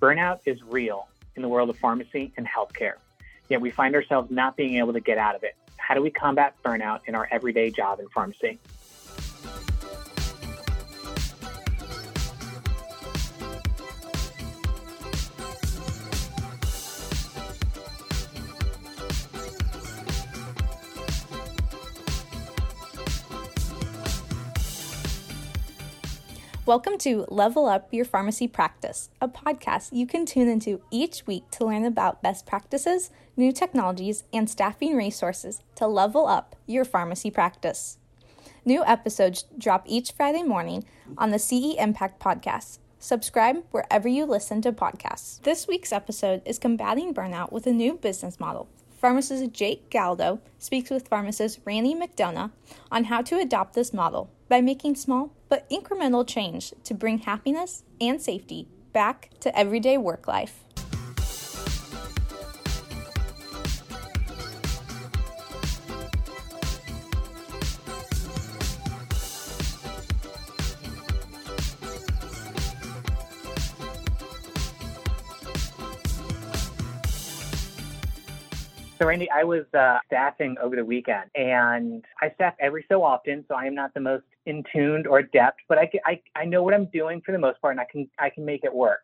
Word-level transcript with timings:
Burnout 0.00 0.38
is 0.44 0.62
real 0.62 1.08
in 1.34 1.42
the 1.42 1.48
world 1.48 1.70
of 1.70 1.76
pharmacy 1.76 2.32
and 2.36 2.46
healthcare, 2.46 2.94
yet 3.48 3.60
we 3.60 3.70
find 3.70 3.96
ourselves 3.96 4.30
not 4.30 4.56
being 4.56 4.76
able 4.76 4.92
to 4.92 5.00
get 5.00 5.18
out 5.18 5.34
of 5.34 5.42
it. 5.42 5.56
How 5.76 5.94
do 5.94 6.02
we 6.02 6.10
combat 6.10 6.54
burnout 6.64 7.00
in 7.06 7.16
our 7.16 7.26
everyday 7.32 7.70
job 7.70 7.98
in 7.98 8.08
pharmacy? 8.08 8.58
Welcome 26.68 26.98
to 26.98 27.24
Level 27.30 27.64
Up 27.64 27.88
Your 27.94 28.04
Pharmacy 28.04 28.46
Practice, 28.46 29.08
a 29.22 29.26
podcast 29.26 29.88
you 29.90 30.06
can 30.06 30.26
tune 30.26 30.50
into 30.50 30.82
each 30.90 31.26
week 31.26 31.50
to 31.52 31.64
learn 31.64 31.86
about 31.86 32.20
best 32.20 32.44
practices, 32.44 33.08
new 33.38 33.52
technologies, 33.52 34.24
and 34.34 34.50
staffing 34.50 34.94
resources 34.94 35.62
to 35.76 35.86
level 35.86 36.26
up 36.26 36.56
your 36.66 36.84
pharmacy 36.84 37.30
practice. 37.30 37.96
New 38.66 38.84
episodes 38.84 39.46
drop 39.56 39.84
each 39.86 40.12
Friday 40.12 40.42
morning 40.42 40.84
on 41.16 41.30
the 41.30 41.38
CE 41.38 41.74
Impact 41.78 42.22
podcast. 42.22 42.80
Subscribe 42.98 43.64
wherever 43.70 44.06
you 44.06 44.26
listen 44.26 44.60
to 44.60 44.70
podcasts. 44.70 45.40
This 45.44 45.66
week's 45.66 45.90
episode 45.90 46.42
is 46.44 46.58
Combating 46.58 47.14
Burnout 47.14 47.50
with 47.50 47.66
a 47.66 47.72
New 47.72 47.94
Business 47.94 48.38
Model 48.38 48.68
Pharmacist 48.98 49.52
Jake 49.52 49.90
Galdo 49.90 50.40
speaks 50.58 50.90
with 50.90 51.06
pharmacist 51.06 51.60
Randy 51.64 51.94
McDonough 51.94 52.50
on 52.90 53.04
how 53.04 53.22
to 53.22 53.38
adopt 53.38 53.74
this 53.74 53.92
model 53.92 54.28
by 54.48 54.60
making 54.60 54.96
small 54.96 55.32
but 55.48 55.68
incremental 55.70 56.26
change 56.26 56.74
to 56.84 56.94
bring 56.94 57.18
happiness 57.18 57.84
and 58.00 58.20
safety 58.20 58.68
back 58.92 59.30
to 59.40 59.56
everyday 59.56 59.98
work 59.98 60.26
life. 60.26 60.64
Randy, 79.08 79.30
I 79.30 79.42
was 79.42 79.64
uh, 79.72 80.00
staffing 80.04 80.56
over 80.62 80.76
the 80.76 80.84
weekend, 80.84 81.30
and 81.34 82.04
I 82.20 82.30
staff 82.34 82.52
every 82.60 82.84
so 82.90 83.02
often, 83.02 83.42
so 83.48 83.54
I 83.54 83.64
am 83.64 83.74
not 83.74 83.94
the 83.94 84.00
most 84.00 84.24
in 84.44 84.62
tuned 84.70 85.06
or 85.06 85.20
adept, 85.20 85.62
but 85.66 85.78
I, 85.78 85.90
I, 86.04 86.20
I 86.36 86.44
know 86.44 86.62
what 86.62 86.74
I'm 86.74 86.84
doing 86.92 87.22
for 87.24 87.32
the 87.32 87.38
most 87.38 87.58
part, 87.62 87.72
and 87.72 87.80
I 87.80 87.86
can 87.90 88.06
I 88.18 88.28
can 88.28 88.44
make 88.44 88.64
it 88.64 88.74
work. 88.74 89.00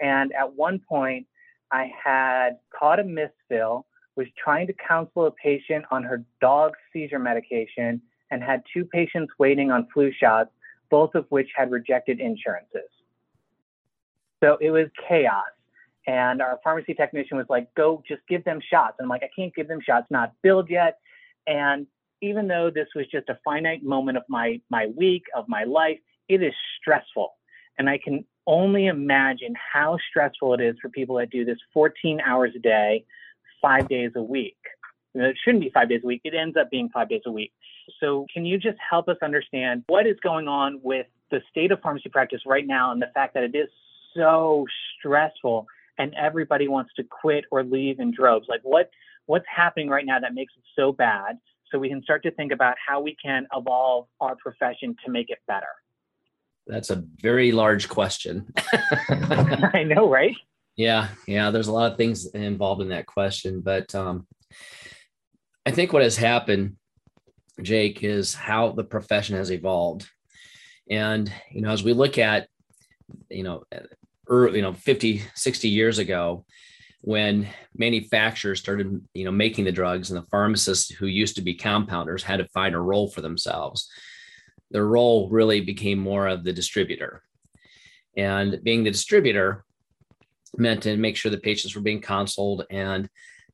And 0.00 0.32
at 0.32 0.52
one 0.52 0.80
point, 0.80 1.28
I 1.70 1.92
had 2.04 2.58
caught 2.76 2.98
a 2.98 3.04
misfill, 3.04 3.84
was 4.16 4.26
trying 4.36 4.66
to 4.66 4.72
counsel 4.72 5.26
a 5.26 5.30
patient 5.30 5.84
on 5.92 6.02
her 6.02 6.24
dog's 6.40 6.80
seizure 6.92 7.20
medication, 7.20 8.02
and 8.32 8.42
had 8.42 8.64
two 8.74 8.84
patients 8.84 9.32
waiting 9.38 9.70
on 9.70 9.86
flu 9.94 10.10
shots, 10.10 10.50
both 10.90 11.14
of 11.14 11.24
which 11.28 11.50
had 11.54 11.70
rejected 11.70 12.18
insurances. 12.18 12.90
So 14.42 14.58
it 14.60 14.72
was 14.72 14.88
chaos. 15.08 15.44
And 16.06 16.40
our 16.40 16.60
pharmacy 16.62 16.94
technician 16.94 17.36
was 17.36 17.46
like, 17.48 17.72
go 17.74 18.02
just 18.06 18.22
give 18.28 18.44
them 18.44 18.60
shots. 18.60 18.96
And 18.98 19.06
I'm 19.06 19.10
like, 19.10 19.24
I 19.24 19.30
can't 19.34 19.54
give 19.54 19.66
them 19.66 19.80
shots, 19.80 20.06
not 20.10 20.32
billed 20.42 20.70
yet. 20.70 20.98
And 21.46 21.86
even 22.22 22.48
though 22.48 22.70
this 22.70 22.88
was 22.94 23.06
just 23.10 23.28
a 23.28 23.38
finite 23.44 23.82
moment 23.82 24.16
of 24.16 24.22
my, 24.28 24.60
my 24.70 24.86
week, 24.96 25.24
of 25.34 25.48
my 25.48 25.64
life, 25.64 25.98
it 26.28 26.42
is 26.42 26.54
stressful. 26.80 27.34
And 27.78 27.90
I 27.90 27.98
can 27.98 28.24
only 28.46 28.86
imagine 28.86 29.54
how 29.72 29.98
stressful 30.08 30.54
it 30.54 30.60
is 30.60 30.76
for 30.80 30.88
people 30.88 31.16
that 31.16 31.30
do 31.30 31.44
this 31.44 31.58
14 31.74 32.20
hours 32.20 32.52
a 32.56 32.60
day, 32.60 33.04
five 33.60 33.88
days 33.88 34.12
a 34.14 34.22
week. 34.22 34.56
it 35.14 35.36
shouldn't 35.44 35.62
be 35.62 35.70
five 35.70 35.88
days 35.88 36.02
a 36.04 36.06
week. 36.06 36.20
It 36.24 36.34
ends 36.34 36.56
up 36.56 36.70
being 36.70 36.88
five 36.90 37.08
days 37.08 37.22
a 37.26 37.32
week. 37.32 37.52
So, 38.00 38.26
can 38.32 38.44
you 38.44 38.58
just 38.58 38.78
help 38.78 39.08
us 39.08 39.16
understand 39.22 39.84
what 39.86 40.06
is 40.06 40.16
going 40.20 40.48
on 40.48 40.80
with 40.82 41.06
the 41.30 41.40
state 41.50 41.70
of 41.70 41.80
pharmacy 41.80 42.08
practice 42.08 42.40
right 42.44 42.66
now 42.66 42.92
and 42.92 43.00
the 43.00 43.10
fact 43.14 43.34
that 43.34 43.44
it 43.44 43.54
is 43.54 43.68
so 44.14 44.66
stressful 44.98 45.66
and 45.98 46.14
everybody 46.14 46.68
wants 46.68 46.92
to 46.96 47.04
quit 47.04 47.44
or 47.50 47.62
leave 47.62 48.00
in 48.00 48.12
droves. 48.12 48.46
Like 48.48 48.60
what 48.62 48.90
what's 49.26 49.46
happening 49.54 49.88
right 49.88 50.06
now 50.06 50.20
that 50.20 50.34
makes 50.34 50.52
it 50.56 50.62
so 50.76 50.92
bad 50.92 51.38
so 51.70 51.78
we 51.78 51.88
can 51.88 52.02
start 52.02 52.22
to 52.22 52.30
think 52.30 52.52
about 52.52 52.76
how 52.84 53.00
we 53.00 53.16
can 53.22 53.46
evolve 53.54 54.06
our 54.20 54.36
profession 54.36 54.94
to 55.04 55.10
make 55.10 55.30
it 55.30 55.38
better. 55.48 55.66
That's 56.66 56.90
a 56.90 57.04
very 57.20 57.52
large 57.52 57.88
question. 57.88 58.52
I 59.08 59.84
know, 59.84 60.08
right? 60.08 60.36
Yeah, 60.76 61.08
yeah, 61.26 61.50
there's 61.50 61.68
a 61.68 61.72
lot 61.72 61.90
of 61.90 61.96
things 61.96 62.26
involved 62.26 62.82
in 62.82 62.88
that 62.90 63.06
question, 63.06 63.60
but 63.60 63.94
um 63.94 64.26
I 65.64 65.72
think 65.72 65.92
what 65.92 66.02
has 66.02 66.16
happened 66.16 66.76
Jake 67.62 68.04
is 68.04 68.34
how 68.34 68.72
the 68.72 68.84
profession 68.84 69.36
has 69.36 69.50
evolved. 69.50 70.06
And 70.90 71.32
you 71.50 71.62
know, 71.62 71.70
as 71.70 71.82
we 71.82 71.92
look 71.92 72.18
at 72.18 72.48
you 73.30 73.42
know 73.42 73.64
early, 74.28 74.56
you 74.56 74.62
know, 74.62 74.72
50, 74.72 75.22
60 75.34 75.68
years 75.68 75.98
ago, 75.98 76.44
when 77.02 77.46
manufacturers 77.76 78.58
started, 78.58 79.00
you 79.14 79.24
know, 79.24 79.30
making 79.30 79.64
the 79.64 79.72
drugs 79.72 80.10
and 80.10 80.20
the 80.20 80.26
pharmacists 80.26 80.90
who 80.90 81.06
used 81.06 81.36
to 81.36 81.42
be 81.42 81.54
compounders 81.54 82.22
had 82.22 82.38
to 82.38 82.48
find 82.48 82.74
a 82.74 82.80
role 82.80 83.08
for 83.08 83.20
themselves. 83.20 83.88
Their 84.70 84.86
role 84.86 85.28
really 85.30 85.60
became 85.60 85.98
more 85.98 86.26
of 86.26 86.42
the 86.42 86.52
distributor. 86.52 87.22
And 88.16 88.60
being 88.64 88.82
the 88.82 88.90
distributor 88.90 89.64
meant 90.56 90.82
to 90.82 90.96
make 90.96 91.16
sure 91.16 91.30
the 91.30 91.38
patients 91.38 91.76
were 91.76 91.82
being 91.82 92.00
consulted 92.00 92.66
and 92.70 93.08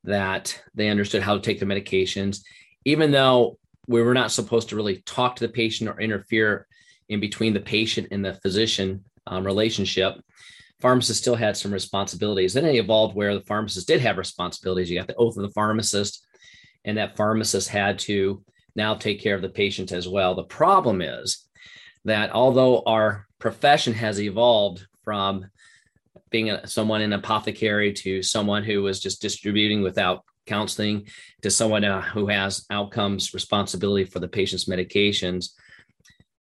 that 0.04 0.58
they 0.74 0.88
understood 0.88 1.22
how 1.22 1.34
to 1.34 1.40
take 1.40 1.60
the 1.60 1.66
medications, 1.66 2.40
even 2.84 3.10
though 3.10 3.58
we 3.86 4.02
were 4.02 4.14
not 4.14 4.32
supposed 4.32 4.68
to 4.68 4.76
really 4.76 5.02
talk 5.04 5.36
to 5.36 5.46
the 5.46 5.52
patient 5.52 5.90
or 5.90 6.00
interfere 6.00 6.66
in 7.08 7.20
between 7.20 7.52
the 7.52 7.60
patient 7.60 8.08
and 8.10 8.24
the 8.24 8.34
physician 8.34 9.04
um, 9.26 9.44
relationship 9.44 10.14
pharmacists 10.82 11.22
still 11.22 11.36
had 11.36 11.56
some 11.56 11.72
responsibilities. 11.72 12.52
Then 12.52 12.66
it 12.66 12.74
evolved 12.74 13.16
where 13.16 13.34
the 13.34 13.44
pharmacist 13.44 13.86
did 13.86 14.00
have 14.00 14.18
responsibilities. 14.18 14.90
You 14.90 14.98
got 14.98 15.06
the 15.06 15.14
oath 15.14 15.36
of 15.36 15.42
the 15.42 15.52
pharmacist, 15.52 16.26
and 16.84 16.98
that 16.98 17.16
pharmacist 17.16 17.68
had 17.68 17.98
to 18.00 18.44
now 18.74 18.94
take 18.94 19.20
care 19.22 19.34
of 19.34 19.42
the 19.42 19.48
patient 19.48 19.92
as 19.92 20.08
well. 20.08 20.34
The 20.34 20.44
problem 20.44 21.00
is 21.00 21.46
that 22.04 22.32
although 22.32 22.82
our 22.84 23.26
profession 23.38 23.94
has 23.94 24.20
evolved 24.20 24.86
from 25.04 25.46
being 26.30 26.50
a, 26.50 26.66
someone 26.66 27.00
in 27.00 27.12
apothecary 27.12 27.92
to 27.92 28.22
someone 28.22 28.64
who 28.64 28.82
was 28.82 29.00
just 29.00 29.22
distributing 29.22 29.82
without 29.82 30.24
counseling 30.46 31.06
to 31.42 31.50
someone 31.50 31.84
uh, 31.84 32.02
who 32.02 32.26
has 32.26 32.66
outcomes 32.70 33.32
responsibility 33.32 34.04
for 34.04 34.18
the 34.18 34.28
patient's 34.28 34.64
medications 34.64 35.50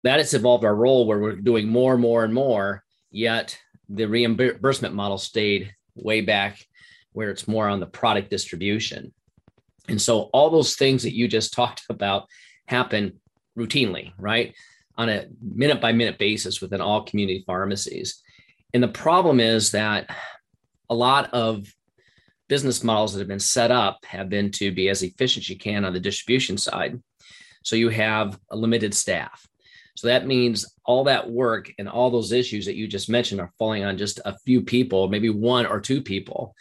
that 0.03 0.19
has 0.19 0.35
evolved 0.35 0.65
our 0.65 0.75
role 0.75 1.07
where 1.07 1.19
we're 1.19 1.37
doing 1.37 1.69
more 1.69 1.93
and 1.93 2.03
more 2.03 2.25
and 2.25 2.35
more 2.35 2.83
yet 3.11 3.59
the 3.89 4.07
reimbursement 4.07 4.95
model 4.95 5.19
stayed 5.19 5.75
way 5.95 6.21
back 6.21 6.59
where 7.13 7.31
it's 7.31 7.49
more 7.49 7.69
on 7.69 7.81
the 7.81 7.87
product 7.87 8.31
distribution. 8.31 9.13
And 9.89 10.01
so 10.01 10.23
all 10.33 10.51
those 10.51 10.77
things 10.77 11.03
that 11.05 11.15
you 11.15 11.29
just 11.29 11.53
talked 11.55 11.83
about 11.89 12.29
happen 12.67 13.21
routinely, 13.57 14.13
right? 14.19 14.55
On 14.99 15.09
a 15.09 15.27
minute 15.41 15.81
by 15.81 15.93
minute 15.93 16.19
basis 16.19 16.61
within 16.61 16.81
all 16.81 17.05
community 17.05 17.43
pharmacies. 17.47 18.23
And 18.75 18.83
the 18.83 18.89
problem 18.89 19.41
is 19.41 19.71
that 19.73 20.15
a 20.91 20.95
lot 20.95 21.33
of 21.33 21.67
business 22.49 22.85
models 22.85 23.13
that 23.13 23.21
have 23.21 23.29
been 23.29 23.41
set 23.41 23.71
up 23.71 24.05
have 24.05 24.29
been 24.29 24.51
to 24.53 24.71
be 24.71 24.89
as 24.89 25.03
efficient 25.03 25.45
as 25.45 25.49
you 25.51 25.59
can 25.59 25.85
on 25.85 25.93
the 25.93 26.01
distribution 26.01 26.57
side. 26.57 27.01
So 27.63 27.77
you 27.77 27.89
have 27.89 28.39
a 28.51 28.57
limited 28.57 28.95
staff. 28.95 29.47
So 29.97 30.09
that 30.09 30.27
means 30.27 30.67
all 30.85 31.05
that 31.05 31.29
work 31.29 31.73
and 31.79 31.89
all 31.89 32.11
those 32.11 32.31
issues 32.31 32.67
that 32.67 32.77
you 32.77 32.87
just 32.87 33.09
mentioned 33.09 33.41
are 33.41 33.53
falling 33.59 33.83
on 33.83 33.97
just 33.97 34.21
a 34.27 34.39
few 34.41 34.61
people, 34.61 35.09
maybe 35.09 35.31
one 35.31 35.65
or 35.65 35.81
two 35.81 36.03
people. 36.03 36.55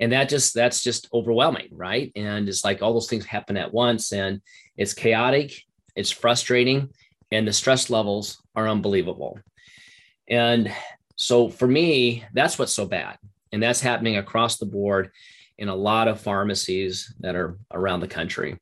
And 0.00 0.12
that 0.12 0.28
just 0.28 0.54
that's 0.54 0.82
just 0.82 1.08
overwhelming, 1.12 1.68
right? 1.72 2.12
And 2.14 2.48
it's 2.48 2.64
like 2.64 2.82
all 2.82 2.92
those 2.92 3.08
things 3.08 3.26
happen 3.26 3.56
at 3.56 3.72
once 3.72 4.12
and 4.12 4.40
it's 4.76 4.94
chaotic, 4.94 5.62
it's 5.96 6.12
frustrating, 6.12 6.90
and 7.32 7.48
the 7.48 7.52
stress 7.52 7.90
levels 7.90 8.40
are 8.54 8.68
unbelievable. 8.68 9.40
And 10.28 10.72
so 11.16 11.48
for 11.48 11.66
me, 11.66 12.24
that's 12.34 12.58
what's 12.58 12.72
so 12.72 12.86
bad. 12.86 13.18
And 13.50 13.60
that's 13.60 13.80
happening 13.80 14.16
across 14.16 14.58
the 14.58 14.66
board 14.66 15.10
in 15.58 15.68
a 15.68 15.74
lot 15.74 16.06
of 16.06 16.20
pharmacies 16.20 17.12
that 17.20 17.34
are 17.34 17.58
around 17.72 18.00
the 18.00 18.08
country. 18.08 18.58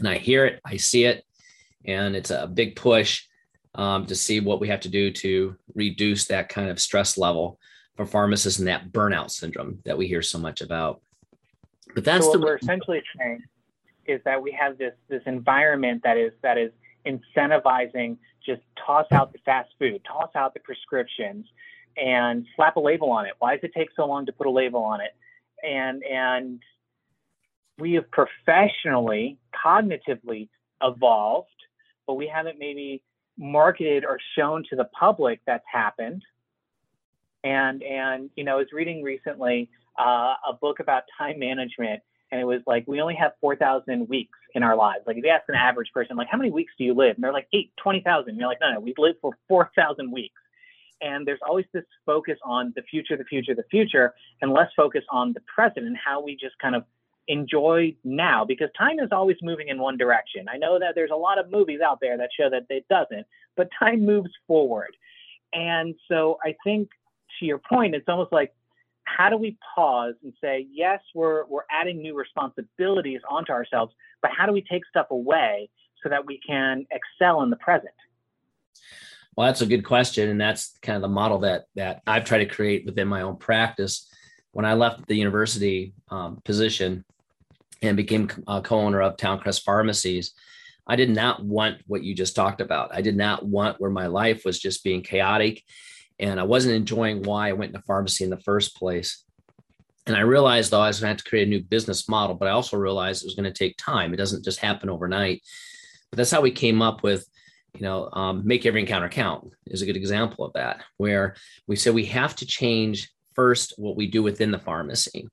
And 0.00 0.08
I 0.08 0.18
hear 0.18 0.44
it, 0.44 0.60
I 0.66 0.76
see 0.76 1.04
it, 1.04 1.24
and 1.84 2.14
it's 2.14 2.30
a 2.30 2.46
big 2.46 2.76
push 2.76 3.27
um, 3.78 4.04
to 4.06 4.14
see 4.14 4.40
what 4.40 4.60
we 4.60 4.68
have 4.68 4.80
to 4.80 4.88
do 4.88 5.10
to 5.10 5.56
reduce 5.74 6.26
that 6.26 6.48
kind 6.48 6.68
of 6.68 6.80
stress 6.80 7.16
level 7.16 7.58
for 7.96 8.04
pharmacists 8.04 8.58
and 8.58 8.68
that 8.68 8.92
burnout 8.92 9.30
syndrome 9.30 9.78
that 9.84 9.96
we 9.96 10.06
hear 10.06 10.20
so 10.20 10.38
much 10.38 10.60
about. 10.60 11.00
But 11.94 12.04
that's 12.04 12.24
so 12.24 12.32
what 12.32 12.40
the 12.40 12.46
we're 12.46 12.56
essentially 12.56 13.02
saying 13.16 13.42
is 14.06 14.20
that 14.24 14.42
we 14.42 14.50
have 14.52 14.76
this 14.78 14.94
this 15.08 15.22
environment 15.26 16.02
that 16.02 16.18
is 16.18 16.32
that 16.42 16.58
is 16.58 16.72
incentivizing 17.06 18.18
just 18.44 18.62
toss 18.84 19.06
out 19.12 19.32
the 19.32 19.38
fast 19.44 19.70
food, 19.78 20.00
toss 20.06 20.30
out 20.34 20.54
the 20.54 20.60
prescriptions, 20.60 21.46
and 21.96 22.46
slap 22.56 22.76
a 22.76 22.80
label 22.80 23.10
on 23.10 23.26
it. 23.26 23.32
Why 23.38 23.54
does 23.54 23.64
it 23.64 23.72
take 23.76 23.88
so 23.94 24.06
long 24.06 24.26
to 24.26 24.32
put 24.32 24.46
a 24.46 24.50
label 24.50 24.82
on 24.82 25.00
it? 25.00 25.14
And 25.64 26.02
and 26.02 26.62
we 27.78 27.92
have 27.94 28.10
professionally, 28.10 29.38
cognitively 29.64 30.48
evolved, 30.82 31.48
but 32.08 32.14
we 32.14 32.26
haven't 32.26 32.58
maybe 32.58 33.02
marketed 33.38 34.04
or 34.04 34.18
shown 34.36 34.64
to 34.70 34.76
the 34.76 34.88
public 34.98 35.40
that's 35.46 35.64
happened. 35.70 36.22
And 37.44 37.82
and 37.82 38.30
you 38.36 38.44
know, 38.44 38.54
I 38.54 38.58
was 38.58 38.72
reading 38.72 39.02
recently 39.02 39.70
uh, 39.98 40.34
a 40.48 40.52
book 40.60 40.80
about 40.80 41.04
time 41.16 41.38
management, 41.38 42.02
and 42.32 42.40
it 42.40 42.44
was 42.44 42.60
like 42.66 42.84
we 42.86 43.00
only 43.00 43.14
have 43.14 43.32
4,000 43.40 44.08
weeks 44.08 44.38
in 44.54 44.62
our 44.62 44.76
lives. 44.76 45.04
Like 45.06 45.16
if 45.16 45.24
you 45.24 45.30
ask 45.30 45.44
an 45.48 45.54
average 45.54 45.90
person, 45.94 46.16
like 46.16 46.28
how 46.30 46.38
many 46.38 46.50
weeks 46.50 46.72
do 46.76 46.84
you 46.84 46.94
live? 46.94 47.14
And 47.14 47.24
they're 47.24 47.32
like 47.32 47.48
eight, 47.52 47.72
20,000. 47.82 48.36
You're 48.36 48.48
like, 48.48 48.58
no, 48.60 48.74
no, 48.74 48.80
we've 48.80 48.98
lived 48.98 49.18
for 49.20 49.38
4,000 49.48 50.10
weeks. 50.10 50.34
And 51.00 51.26
there's 51.26 51.38
always 51.46 51.66
this 51.72 51.84
focus 52.04 52.38
on 52.44 52.72
the 52.74 52.82
future, 52.82 53.16
the 53.16 53.24
future, 53.24 53.54
the 53.54 53.64
future, 53.70 54.14
and 54.42 54.52
less 54.52 54.68
focus 54.76 55.04
on 55.10 55.32
the 55.32 55.40
present 55.54 55.86
and 55.86 55.96
how 55.96 56.20
we 56.20 56.34
just 56.34 56.58
kind 56.58 56.74
of 56.74 56.84
enjoy 57.28 57.94
now 58.04 58.44
because 58.44 58.68
time 58.76 58.98
is 58.98 59.10
always 59.12 59.36
moving 59.42 59.68
in 59.68 59.78
one 59.78 59.96
direction. 59.96 60.46
I 60.48 60.56
know 60.56 60.78
that 60.78 60.94
there's 60.94 61.10
a 61.12 61.16
lot 61.16 61.38
of 61.38 61.50
movies 61.50 61.80
out 61.80 61.98
there 62.00 62.16
that 62.16 62.30
show 62.38 62.50
that 62.50 62.64
it 62.70 62.86
doesn't, 62.88 63.26
but 63.56 63.68
time 63.78 64.04
moves 64.04 64.30
forward. 64.46 64.96
And 65.52 65.94
so 66.08 66.38
I 66.44 66.56
think 66.64 66.88
to 67.38 67.46
your 67.46 67.58
point, 67.58 67.94
it's 67.94 68.08
almost 68.08 68.32
like 68.32 68.54
how 69.04 69.30
do 69.30 69.36
we 69.36 69.56
pause 69.74 70.14
and 70.22 70.32
say, 70.40 70.66
yes, 70.70 71.00
we're 71.14 71.46
we're 71.46 71.62
adding 71.70 72.02
new 72.02 72.16
responsibilities 72.16 73.20
onto 73.28 73.52
ourselves, 73.52 73.94
but 74.22 74.30
how 74.36 74.46
do 74.46 74.52
we 74.52 74.62
take 74.62 74.82
stuff 74.86 75.06
away 75.10 75.70
so 76.02 76.08
that 76.08 76.26
we 76.26 76.40
can 76.46 76.86
excel 76.90 77.42
in 77.42 77.50
the 77.50 77.56
present? 77.56 77.94
Well, 79.36 79.46
that's 79.46 79.60
a 79.60 79.66
good 79.66 79.84
question, 79.84 80.28
and 80.28 80.40
that's 80.40 80.76
kind 80.82 80.96
of 80.96 81.02
the 81.02 81.08
model 81.08 81.40
that 81.40 81.66
that 81.76 82.02
I've 82.06 82.24
tried 82.24 82.38
to 82.38 82.46
create 82.46 82.84
within 82.84 83.08
my 83.08 83.22
own 83.22 83.36
practice. 83.36 84.10
When 84.52 84.64
I 84.64 84.74
left 84.74 85.06
the 85.06 85.14
university 85.14 85.94
um, 86.10 86.40
position 86.44 87.04
and 87.82 87.96
became 87.96 88.28
a 88.46 88.60
co-owner 88.60 89.00
of 89.00 89.16
Towncrest 89.16 89.62
Pharmacies, 89.62 90.32
I 90.86 90.96
did 90.96 91.10
not 91.10 91.44
want 91.44 91.82
what 91.86 92.02
you 92.02 92.14
just 92.14 92.34
talked 92.34 92.60
about. 92.60 92.94
I 92.94 93.02
did 93.02 93.16
not 93.16 93.44
want 93.44 93.80
where 93.80 93.90
my 93.90 94.06
life 94.06 94.44
was 94.44 94.58
just 94.58 94.82
being 94.82 95.02
chaotic, 95.02 95.62
and 96.18 96.40
I 96.40 96.44
wasn't 96.44 96.74
enjoying 96.74 97.22
why 97.22 97.48
I 97.48 97.52
went 97.52 97.74
into 97.74 97.84
pharmacy 97.86 98.24
in 98.24 98.30
the 98.30 98.40
first 98.40 98.76
place. 98.76 99.24
And 100.06 100.16
I 100.16 100.20
realized 100.20 100.70
though 100.70 100.80
I 100.80 100.88
was 100.88 101.00
going 101.00 101.08
to 101.08 101.14
have 101.14 101.24
to 101.24 101.28
create 101.28 101.46
a 101.46 101.50
new 101.50 101.62
business 101.62 102.08
model, 102.08 102.34
but 102.34 102.48
I 102.48 102.52
also 102.52 102.78
realized 102.78 103.22
it 103.22 103.26
was 103.26 103.34
going 103.34 103.44
to 103.44 103.52
take 103.52 103.76
time. 103.76 104.14
It 104.14 104.16
doesn't 104.16 104.44
just 104.44 104.58
happen 104.58 104.88
overnight. 104.88 105.42
But 106.10 106.16
that's 106.16 106.30
how 106.30 106.40
we 106.40 106.50
came 106.50 106.80
up 106.80 107.02
with 107.02 107.26
you 107.74 107.82
know, 107.82 108.08
um, 108.12 108.46
make 108.46 108.66
every 108.66 108.80
encounter 108.80 109.08
count 109.08 109.52
is 109.66 109.82
a 109.82 109.86
good 109.86 109.96
example 109.96 110.44
of 110.44 110.52
that, 110.54 110.82
where 110.96 111.36
we 111.66 111.76
said 111.76 111.94
we 111.94 112.06
have 112.06 112.34
to 112.36 112.46
change 112.46 113.10
first 113.34 113.74
what 113.76 113.96
we 113.96 114.06
do 114.06 114.22
within 114.22 114.50
the 114.50 114.58
pharmacy. 114.58 115.28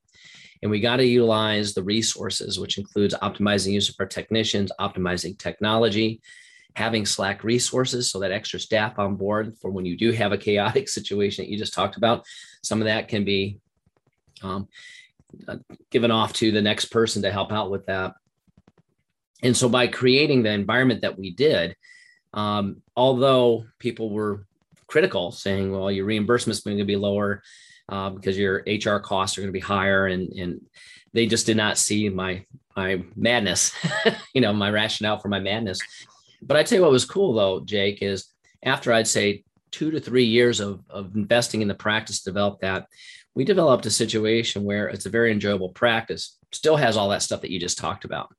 And 0.62 0.70
we 0.70 0.80
got 0.80 0.96
to 0.96 1.06
utilize 1.06 1.74
the 1.74 1.82
resources, 1.82 2.58
which 2.58 2.78
includes 2.78 3.14
optimizing 3.14 3.72
use 3.72 3.88
of 3.88 3.96
our 3.98 4.06
technicians, 4.06 4.72
optimizing 4.80 5.38
technology, 5.38 6.20
having 6.74 7.06
Slack 7.06 7.44
resources, 7.44 8.10
so 8.10 8.18
that 8.20 8.32
extra 8.32 8.60
staff 8.60 8.98
on 8.98 9.16
board 9.16 9.56
for 9.60 9.70
when 9.70 9.86
you 9.86 9.96
do 9.96 10.12
have 10.12 10.32
a 10.32 10.38
chaotic 10.38 10.88
situation 10.90 11.44
that 11.44 11.50
you 11.50 11.58
just 11.58 11.74
talked 11.74 11.96
about. 11.96 12.24
Some 12.62 12.80
of 12.80 12.86
that 12.86 13.08
can 13.08 13.24
be 13.24 13.58
um, 14.42 14.68
uh, 15.48 15.56
given 15.90 16.10
off 16.10 16.32
to 16.34 16.50
the 16.50 16.62
next 16.62 16.86
person 16.86 17.22
to 17.22 17.32
help 17.32 17.52
out 17.52 17.70
with 17.70 17.86
that. 17.86 18.14
And 19.42 19.56
so 19.56 19.68
by 19.68 19.86
creating 19.86 20.42
the 20.42 20.50
environment 20.50 21.02
that 21.02 21.18
we 21.18 21.30
did, 21.30 21.76
um, 22.32 22.82
although 22.96 23.64
people 23.78 24.10
were 24.10 24.46
critical, 24.86 25.32
saying, 25.32 25.72
"Well, 25.72 25.90
your 25.90 26.06
reimbursement 26.06 26.56
is 26.56 26.62
going 26.62 26.78
to 26.78 26.84
be 26.84 26.96
lower 26.96 27.42
uh, 27.88 28.10
because 28.10 28.38
your 28.38 28.64
HR 28.66 28.98
costs 28.98 29.36
are 29.36 29.40
going 29.40 29.48
to 29.48 29.52
be 29.52 29.60
higher," 29.60 30.06
and 30.06 30.32
and 30.32 30.60
they 31.12 31.26
just 31.26 31.46
did 31.46 31.56
not 31.56 31.78
see 31.78 32.08
my 32.08 32.44
my 32.76 33.02
madness, 33.16 33.72
you 34.34 34.40
know, 34.40 34.52
my 34.52 34.70
rationale 34.70 35.18
for 35.18 35.28
my 35.28 35.40
madness. 35.40 35.80
But 36.42 36.56
I 36.56 36.62
tell 36.62 36.78
you 36.78 36.82
what 36.82 36.92
was 36.92 37.06
cool 37.06 37.32
though, 37.32 37.60
Jake, 37.60 38.02
is 38.02 38.26
after 38.62 38.92
I'd 38.92 39.08
say 39.08 39.44
two 39.70 39.90
to 39.90 40.00
three 40.00 40.24
years 40.24 40.60
of, 40.60 40.80
of 40.90 41.14
investing 41.16 41.62
in 41.62 41.68
the 41.68 41.74
practice, 41.74 42.22
develop 42.22 42.60
that, 42.60 42.86
we 43.34 43.44
developed 43.44 43.86
a 43.86 43.90
situation 43.90 44.64
where 44.64 44.88
it's 44.88 45.06
a 45.06 45.10
very 45.10 45.32
enjoyable 45.32 45.70
practice, 45.70 46.38
still 46.52 46.76
has 46.76 46.96
all 46.96 47.10
that 47.10 47.22
stuff 47.22 47.42
that 47.42 47.50
you 47.50 47.60
just 47.60 47.78
talked 47.78 48.04
about, 48.04 48.34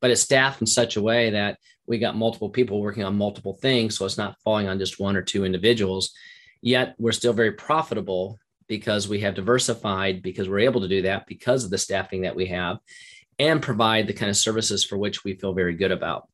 but 0.00 0.10
it's 0.10 0.20
staffed 0.20 0.60
in 0.60 0.66
such 0.66 0.96
a 0.96 1.02
way 1.02 1.30
that 1.30 1.58
we 1.86 1.98
got 1.98 2.16
multiple 2.16 2.50
people 2.50 2.80
working 2.80 3.04
on 3.04 3.16
multiple 3.16 3.54
things. 3.54 3.96
So 3.96 4.04
it's 4.04 4.18
not 4.18 4.36
falling 4.44 4.68
on 4.68 4.78
just 4.78 5.00
one 5.00 5.16
or 5.16 5.22
two 5.22 5.46
individuals. 5.46 6.12
Yet 6.60 6.94
we're 6.98 7.12
still 7.12 7.32
very 7.32 7.52
profitable 7.52 8.38
because 8.68 9.08
we 9.08 9.20
have 9.20 9.34
diversified, 9.34 10.22
because 10.22 10.48
we're 10.48 10.60
able 10.60 10.82
to 10.82 10.88
do 10.88 11.02
that 11.02 11.26
because 11.26 11.64
of 11.64 11.70
the 11.70 11.78
staffing 11.78 12.22
that 12.22 12.36
we 12.36 12.46
have 12.46 12.78
and 13.38 13.62
provide 13.62 14.06
the 14.06 14.12
kind 14.12 14.30
of 14.30 14.36
services 14.36 14.84
for 14.84 14.98
which 14.98 15.24
we 15.24 15.34
feel 15.34 15.52
very 15.52 15.74
good 15.74 15.92
about. 15.92 16.28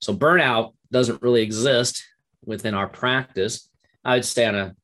So 0.00 0.14
burnout 0.14 0.74
doesn't 0.92 1.22
really 1.22 1.42
exist 1.42 2.04
within 2.44 2.74
our 2.74 2.88
practice. 2.88 3.68
I 4.04 4.14
would 4.14 4.24
say 4.24 4.46
on 4.46 4.54
a, 4.54 4.74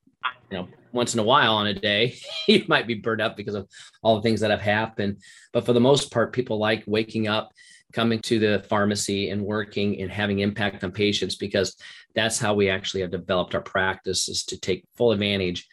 you 0.50 0.58
know, 0.58 0.68
once 0.92 1.14
in 1.14 1.20
a 1.20 1.24
while 1.24 1.54
on 1.56 1.66
a 1.66 1.74
day, 1.74 2.16
you 2.48 2.64
might 2.68 2.86
be 2.86 2.94
burned 2.94 3.20
up 3.20 3.36
because 3.36 3.54
of 3.54 3.68
all 4.02 4.16
the 4.16 4.22
things 4.22 4.40
that 4.40 4.50
have 4.50 4.60
happened. 4.60 5.18
But 5.52 5.66
for 5.66 5.72
the 5.72 5.80
most 5.80 6.12
part, 6.12 6.32
people 6.32 6.58
like 6.58 6.84
waking 6.86 7.28
up 7.28 7.50
coming 7.92 8.20
to 8.20 8.38
the 8.38 8.64
pharmacy 8.68 9.30
and 9.30 9.42
working 9.42 10.00
and 10.00 10.10
having 10.10 10.40
impact 10.40 10.84
on 10.84 10.92
patients 10.92 11.36
because 11.36 11.76
that's 12.14 12.38
how 12.38 12.54
we 12.54 12.68
actually 12.68 13.00
have 13.00 13.10
developed 13.10 13.54
our 13.54 13.60
practices 13.60 14.44
to 14.44 14.58
take 14.58 14.84
full 14.96 15.12
advantage 15.12 15.66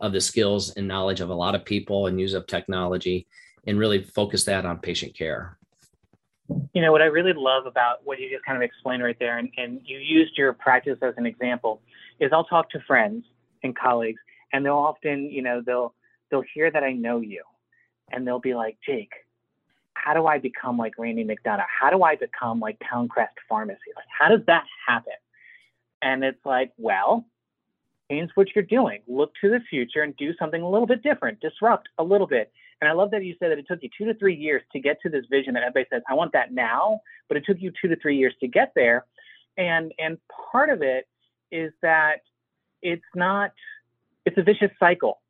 of 0.00 0.12
the 0.12 0.20
skills 0.20 0.70
and 0.70 0.88
knowledge 0.88 1.20
of 1.20 1.30
a 1.30 1.34
lot 1.34 1.54
of 1.54 1.64
people 1.64 2.06
and 2.06 2.20
use 2.20 2.34
of 2.34 2.46
technology 2.46 3.26
and 3.66 3.78
really 3.78 4.02
focus 4.02 4.44
that 4.44 4.64
on 4.64 4.78
patient 4.78 5.16
care 5.16 5.58
you 6.72 6.82
know 6.82 6.92
what 6.92 7.02
i 7.02 7.06
really 7.06 7.32
love 7.34 7.66
about 7.66 7.98
what 8.04 8.18
you 8.18 8.30
just 8.30 8.44
kind 8.44 8.56
of 8.56 8.62
explained 8.62 9.02
right 9.02 9.18
there 9.18 9.38
and, 9.38 9.50
and 9.56 9.80
you 9.84 9.98
used 9.98 10.36
your 10.36 10.52
practice 10.52 10.98
as 11.02 11.14
an 11.16 11.26
example 11.26 11.80
is 12.18 12.30
i'll 12.32 12.44
talk 12.44 12.70
to 12.70 12.80
friends 12.86 13.24
and 13.62 13.76
colleagues 13.76 14.20
and 14.52 14.64
they'll 14.64 14.74
often 14.74 15.30
you 15.30 15.42
know 15.42 15.62
they'll 15.64 15.94
they'll 16.30 16.44
hear 16.54 16.70
that 16.70 16.82
i 16.82 16.92
know 16.92 17.20
you 17.20 17.42
and 18.10 18.26
they'll 18.26 18.40
be 18.40 18.54
like 18.54 18.76
jake 18.84 19.12
how 20.04 20.14
do 20.14 20.26
I 20.26 20.38
become 20.38 20.78
like 20.78 20.98
Randy 20.98 21.24
McDonough? 21.24 21.66
How 21.80 21.90
do 21.90 22.02
I 22.02 22.16
become 22.16 22.60
like 22.60 22.78
Towncrest 22.80 23.36
Pharmacy? 23.48 23.78
Like, 23.94 24.06
how 24.18 24.28
does 24.28 24.44
that 24.46 24.64
happen? 24.86 25.12
And 26.02 26.24
it's 26.24 26.44
like, 26.44 26.72
well, 26.78 27.26
change 28.10 28.30
what 28.34 28.48
you're 28.54 28.64
doing. 28.64 29.00
Look 29.06 29.32
to 29.40 29.50
the 29.50 29.60
future 29.70 30.02
and 30.02 30.16
do 30.16 30.32
something 30.38 30.62
a 30.62 30.68
little 30.68 30.86
bit 30.86 31.02
different, 31.02 31.40
disrupt 31.40 31.88
a 31.98 32.04
little 32.04 32.26
bit. 32.26 32.52
And 32.80 32.88
I 32.88 32.92
love 32.92 33.10
that 33.12 33.24
you 33.24 33.34
said 33.38 33.50
that 33.50 33.58
it 33.58 33.66
took 33.68 33.82
you 33.82 33.90
two 33.96 34.06
to 34.06 34.14
three 34.14 34.34
years 34.34 34.62
to 34.72 34.80
get 34.80 34.98
to 35.02 35.08
this 35.08 35.24
vision 35.30 35.54
that 35.54 35.62
everybody 35.62 35.86
says, 35.92 36.02
I 36.08 36.14
want 36.14 36.32
that 36.32 36.52
now, 36.52 37.00
but 37.28 37.36
it 37.36 37.44
took 37.46 37.60
you 37.60 37.72
two 37.80 37.88
to 37.88 37.96
three 37.96 38.16
years 38.16 38.34
to 38.40 38.48
get 38.48 38.72
there. 38.74 39.04
And 39.56 39.92
and 39.98 40.18
part 40.52 40.70
of 40.70 40.82
it 40.82 41.06
is 41.52 41.72
that 41.82 42.22
it's 42.82 43.02
not 43.14 43.52
it's 44.24 44.38
a 44.38 44.42
vicious 44.42 44.70
cycle 44.78 45.20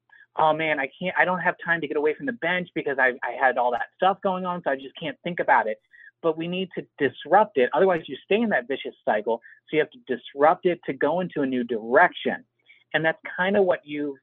oh 0.41 0.53
man, 0.53 0.79
I 0.79 0.89
can't, 0.99 1.15
I 1.19 1.25
don't 1.25 1.41
have 1.41 1.55
time 1.65 1.81
to 1.81 1.89
get 1.89 1.97
away 1.97 2.15
from 2.15 2.27
the 2.27 2.33
bench 2.33 2.69
because 2.75 2.99
I, 2.99 3.13
I 3.23 3.33
had 3.41 3.59
all 3.59 3.71
that 3.73 3.89
stuff 3.97 4.19
going 4.23 4.45
on. 4.47 4.63
So 4.63 4.71
I 4.71 4.77
just 4.77 4.95
can't 5.01 5.17
think 5.23 5.41
about 5.41 5.67
it. 5.67 5.81
But 6.23 6.37
we 6.37 6.49
need 6.49 6.69
to 6.77 6.87
disrupt 6.99 7.57
it. 7.57 7.71
Otherwise, 7.73 8.03
you 8.07 8.17
stay 8.25 8.41
in 8.41 8.51
that 8.51 8.69
vicious 8.69 8.95
cycle. 9.05 9.41
So 9.69 9.77
you 9.77 9.81
have 9.81 9.91
to 9.91 10.17
disrupt 10.17 10.67
it 10.67 10.81
to 10.87 10.93
go 10.93 11.21
into 11.21 11.43
a 11.43 11.47
new 11.47 11.65
direction. 11.65 12.45
And 12.95 13.05
that's 13.05 13.19
kind 13.37 13.57
of 13.57 13.65
what 13.65 13.81
you've 13.85 14.17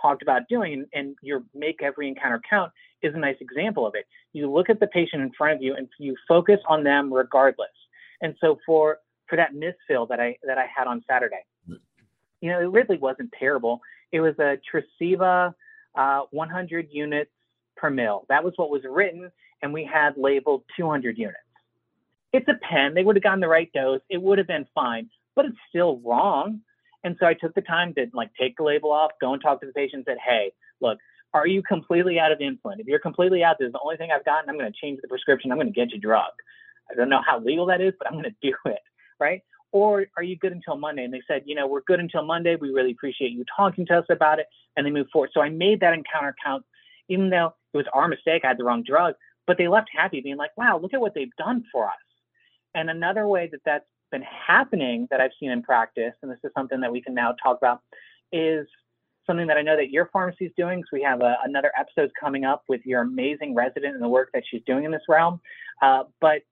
talked 0.00 0.22
about 0.22 0.42
doing. 0.48 0.86
And 0.92 1.16
your 1.22 1.42
make 1.54 1.82
every 1.82 2.08
encounter 2.08 2.40
count 2.48 2.72
is 3.02 3.14
a 3.14 3.18
nice 3.18 3.36
example 3.40 3.86
of 3.86 3.94
it. 3.94 4.06
You 4.32 4.50
look 4.50 4.70
at 4.70 4.80
the 4.80 4.86
patient 4.86 5.22
in 5.22 5.30
front 5.36 5.54
of 5.54 5.62
you 5.62 5.74
and 5.74 5.88
you 5.98 6.16
focus 6.26 6.60
on 6.68 6.84
them 6.84 7.12
regardless. 7.12 7.68
And 8.22 8.34
so 8.40 8.58
for 8.64 8.98
for 9.28 9.36
that 9.36 9.54
misfill 9.54 10.06
that 10.08 10.20
I 10.20 10.36
that 10.44 10.58
I 10.58 10.66
had 10.74 10.86
on 10.86 11.04
Saturday, 11.08 11.44
you 12.40 12.50
know, 12.50 12.60
it 12.60 12.70
really 12.70 12.98
wasn't 12.98 13.32
terrible. 13.38 13.80
It 14.12 14.20
was 14.20 14.34
a 14.38 14.58
Tresiba 14.70 15.54
uh, 15.94 16.20
100 16.30 16.88
units 16.90 17.30
per 17.76 17.90
mil. 17.90 18.26
That 18.28 18.44
was 18.44 18.52
what 18.56 18.70
was 18.70 18.82
written, 18.88 19.30
and 19.62 19.72
we 19.72 19.84
had 19.84 20.16
labeled 20.16 20.62
200 20.76 21.18
units. 21.18 21.38
It's 22.32 22.48
a 22.48 22.54
pen. 22.54 22.94
They 22.94 23.04
would 23.04 23.16
have 23.16 23.22
gotten 23.22 23.40
the 23.40 23.48
right 23.48 23.72
dose. 23.72 24.00
It 24.08 24.20
would 24.20 24.38
have 24.38 24.46
been 24.46 24.66
fine, 24.74 25.08
but 25.36 25.44
it's 25.44 25.56
still 25.68 26.00
wrong. 26.04 26.60
And 27.04 27.16
so 27.20 27.26
I 27.26 27.34
took 27.34 27.54
the 27.54 27.60
time 27.60 27.94
to 27.94 28.06
like 28.12 28.30
take 28.40 28.56
the 28.56 28.64
label 28.64 28.90
off, 28.90 29.12
go 29.20 29.32
and 29.32 29.42
talk 29.42 29.60
to 29.60 29.66
the 29.66 29.72
patient, 29.72 30.04
and 30.06 30.16
said, 30.16 30.18
"Hey, 30.26 30.52
look, 30.80 30.98
are 31.32 31.46
you 31.46 31.62
completely 31.62 32.18
out 32.18 32.32
of 32.32 32.38
insulin? 32.38 32.78
If 32.78 32.86
you're 32.86 32.98
completely 32.98 33.44
out, 33.44 33.56
this 33.58 33.66
is 33.66 33.72
the 33.72 33.80
only 33.84 33.96
thing 33.96 34.10
I've 34.10 34.24
gotten. 34.24 34.48
I'm 34.48 34.58
going 34.58 34.72
to 34.72 34.78
change 34.80 35.00
the 35.02 35.08
prescription. 35.08 35.52
I'm 35.52 35.58
going 35.58 35.72
to 35.72 35.72
get 35.72 35.92
you 35.92 36.00
drug. 36.00 36.32
I 36.90 36.94
don't 36.94 37.08
know 37.08 37.22
how 37.26 37.38
legal 37.40 37.66
that 37.66 37.80
is, 37.80 37.92
but 37.98 38.08
I'm 38.08 38.14
going 38.14 38.24
to 38.24 38.36
do 38.42 38.54
it. 38.66 38.82
Right? 39.20 39.42
or 39.74 40.06
are 40.16 40.22
you 40.22 40.36
good 40.36 40.52
until 40.52 40.76
Monday? 40.76 41.02
And 41.02 41.12
they 41.12 41.20
said, 41.26 41.42
you 41.46 41.56
know, 41.56 41.66
we're 41.66 41.82
good 41.82 41.98
until 41.98 42.24
Monday. 42.24 42.54
We 42.54 42.70
really 42.70 42.92
appreciate 42.92 43.32
you 43.32 43.44
talking 43.56 43.84
to 43.86 43.98
us 43.98 44.04
about 44.08 44.38
it. 44.38 44.46
And 44.76 44.86
they 44.86 44.90
moved 44.90 45.10
forward. 45.10 45.30
So 45.34 45.40
I 45.40 45.48
made 45.48 45.80
that 45.80 45.92
encounter 45.92 46.32
count, 46.42 46.64
even 47.08 47.28
though 47.28 47.54
it 47.72 47.76
was 47.76 47.86
our 47.92 48.06
mistake. 48.06 48.42
I 48.44 48.48
had 48.48 48.58
the 48.58 48.62
wrong 48.62 48.84
drug, 48.86 49.16
but 49.48 49.58
they 49.58 49.66
left 49.66 49.88
happy, 49.92 50.20
being 50.20 50.36
like, 50.36 50.56
wow, 50.56 50.78
look 50.78 50.94
at 50.94 51.00
what 51.00 51.12
they've 51.16 51.34
done 51.36 51.64
for 51.72 51.88
us. 51.88 51.94
And 52.72 52.88
another 52.88 53.26
way 53.26 53.48
that 53.50 53.62
that's 53.64 53.84
been 54.14 54.22
happening 54.22 55.08
that 55.10 55.20
I've 55.20 55.32
seen 55.40 55.50
in 55.50 55.60
practice, 55.60 56.14
and 56.22 56.30
this 56.30 56.38
is 56.44 56.52
something 56.56 56.80
that 56.80 56.92
we 56.92 57.02
can 57.02 57.14
now 57.14 57.34
talk 57.42 57.56
about, 57.56 57.80
is 58.30 58.64
something 59.26 59.48
that 59.48 59.56
I 59.56 59.62
know 59.62 59.76
that 59.76 59.90
your 59.90 60.08
pharmacy 60.12 60.44
is 60.44 60.52
doing. 60.56 60.84
So 60.84 60.90
we 60.92 61.02
have 61.02 61.20
a, 61.20 61.34
another 61.44 61.72
episode 61.76 62.12
coming 62.18 62.44
up 62.44 62.62
with 62.68 62.80
your 62.84 63.00
amazing 63.00 63.56
resident 63.56 63.94
and 63.94 64.02
the 64.02 64.08
work 64.08 64.28
that 64.32 64.44
she's 64.48 64.62
doing 64.66 64.84
in 64.84 64.92
this 64.92 65.02
realm. 65.08 65.40
Uh, 65.82 66.04
but 66.20 66.42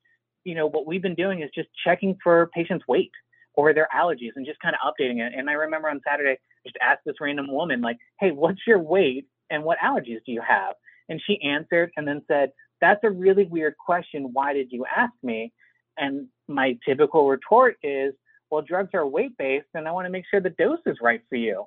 you 0.43 0.57
know 0.57 0.67
what 0.67 0.87
we've 0.89 1.03
been 1.03 1.15
doing 1.15 1.41
is 1.43 1.51
just 1.55 1.69
checking 1.85 2.17
for 2.21 2.51
patients' 2.53 2.85
weight 2.89 3.13
or 3.55 3.73
their 3.73 3.89
allergies 3.95 4.33
and 4.35 4.45
just 4.45 4.59
kind 4.59 4.75
of 4.75 4.81
updating 4.85 5.25
it. 5.25 5.33
And 5.37 5.49
I 5.49 5.53
remember 5.53 5.89
on 5.89 6.01
Saturday, 6.05 6.41
just 6.67 6.77
asked 6.83 7.03
this 7.07 7.21
random 7.21 7.47
woman 7.49 7.81
like, 7.81 7.99
"Hey, 8.19 8.33
what's 8.33 8.67
your 8.67 8.81
weight 8.81 9.27
and 9.51 9.63
what 9.63 9.79
allergies 9.79 10.25
do 10.27 10.33
you 10.33 10.41
have?" 10.41 10.75
And 11.09 11.23
she 11.25 11.41
answered 11.43 11.93
and 11.97 12.09
then 12.09 12.23
said, 12.27 12.51
"That's 12.81 13.05
a 13.05 13.11
really 13.11 13.45
weird 13.45 13.77
question. 13.77 14.33
Why 14.33 14.53
did 14.53 14.73
you 14.73 14.85
ask 14.85 15.13
me?" 15.23 15.53
And 15.99 16.29
my 16.49 16.79
typical 16.85 17.29
retort 17.29 17.77
is, 17.83 18.15
"Well, 18.51 18.63
drugs 18.63 18.91
are 18.95 19.07
weight 19.07 19.37
based, 19.39 19.69
and 19.75 19.87
I 19.87 19.93
want 19.93 20.07
to 20.07 20.11
make 20.11 20.25
sure 20.31 20.41
the 20.41 20.51
dose 20.51 20.81
is 20.87 20.99
right 21.01 21.23
for 21.29 21.37
you." 21.37 21.67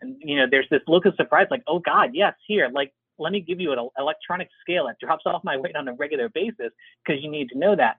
And 0.00 0.16
you 0.20 0.36
know, 0.36 0.46
there's 0.50 0.68
this 0.70 0.82
look 0.86 1.06
of 1.06 1.14
surprise, 1.16 1.48
like, 1.50 1.62
"Oh 1.66 1.78
God, 1.78 2.10
yes, 2.14 2.34
here, 2.46 2.68
like." 2.68 2.92
Let 3.18 3.32
me 3.32 3.40
give 3.40 3.60
you 3.60 3.72
an 3.72 3.78
electronic 3.96 4.50
scale 4.60 4.88
that 4.88 4.98
drops 5.00 5.24
off 5.24 5.42
my 5.42 5.56
weight 5.56 5.74
on 5.74 5.88
a 5.88 5.94
regular 5.94 6.28
basis 6.28 6.70
because 7.02 7.22
you 7.22 7.30
need 7.30 7.48
to 7.48 7.56
know 7.56 7.74
that. 7.74 7.96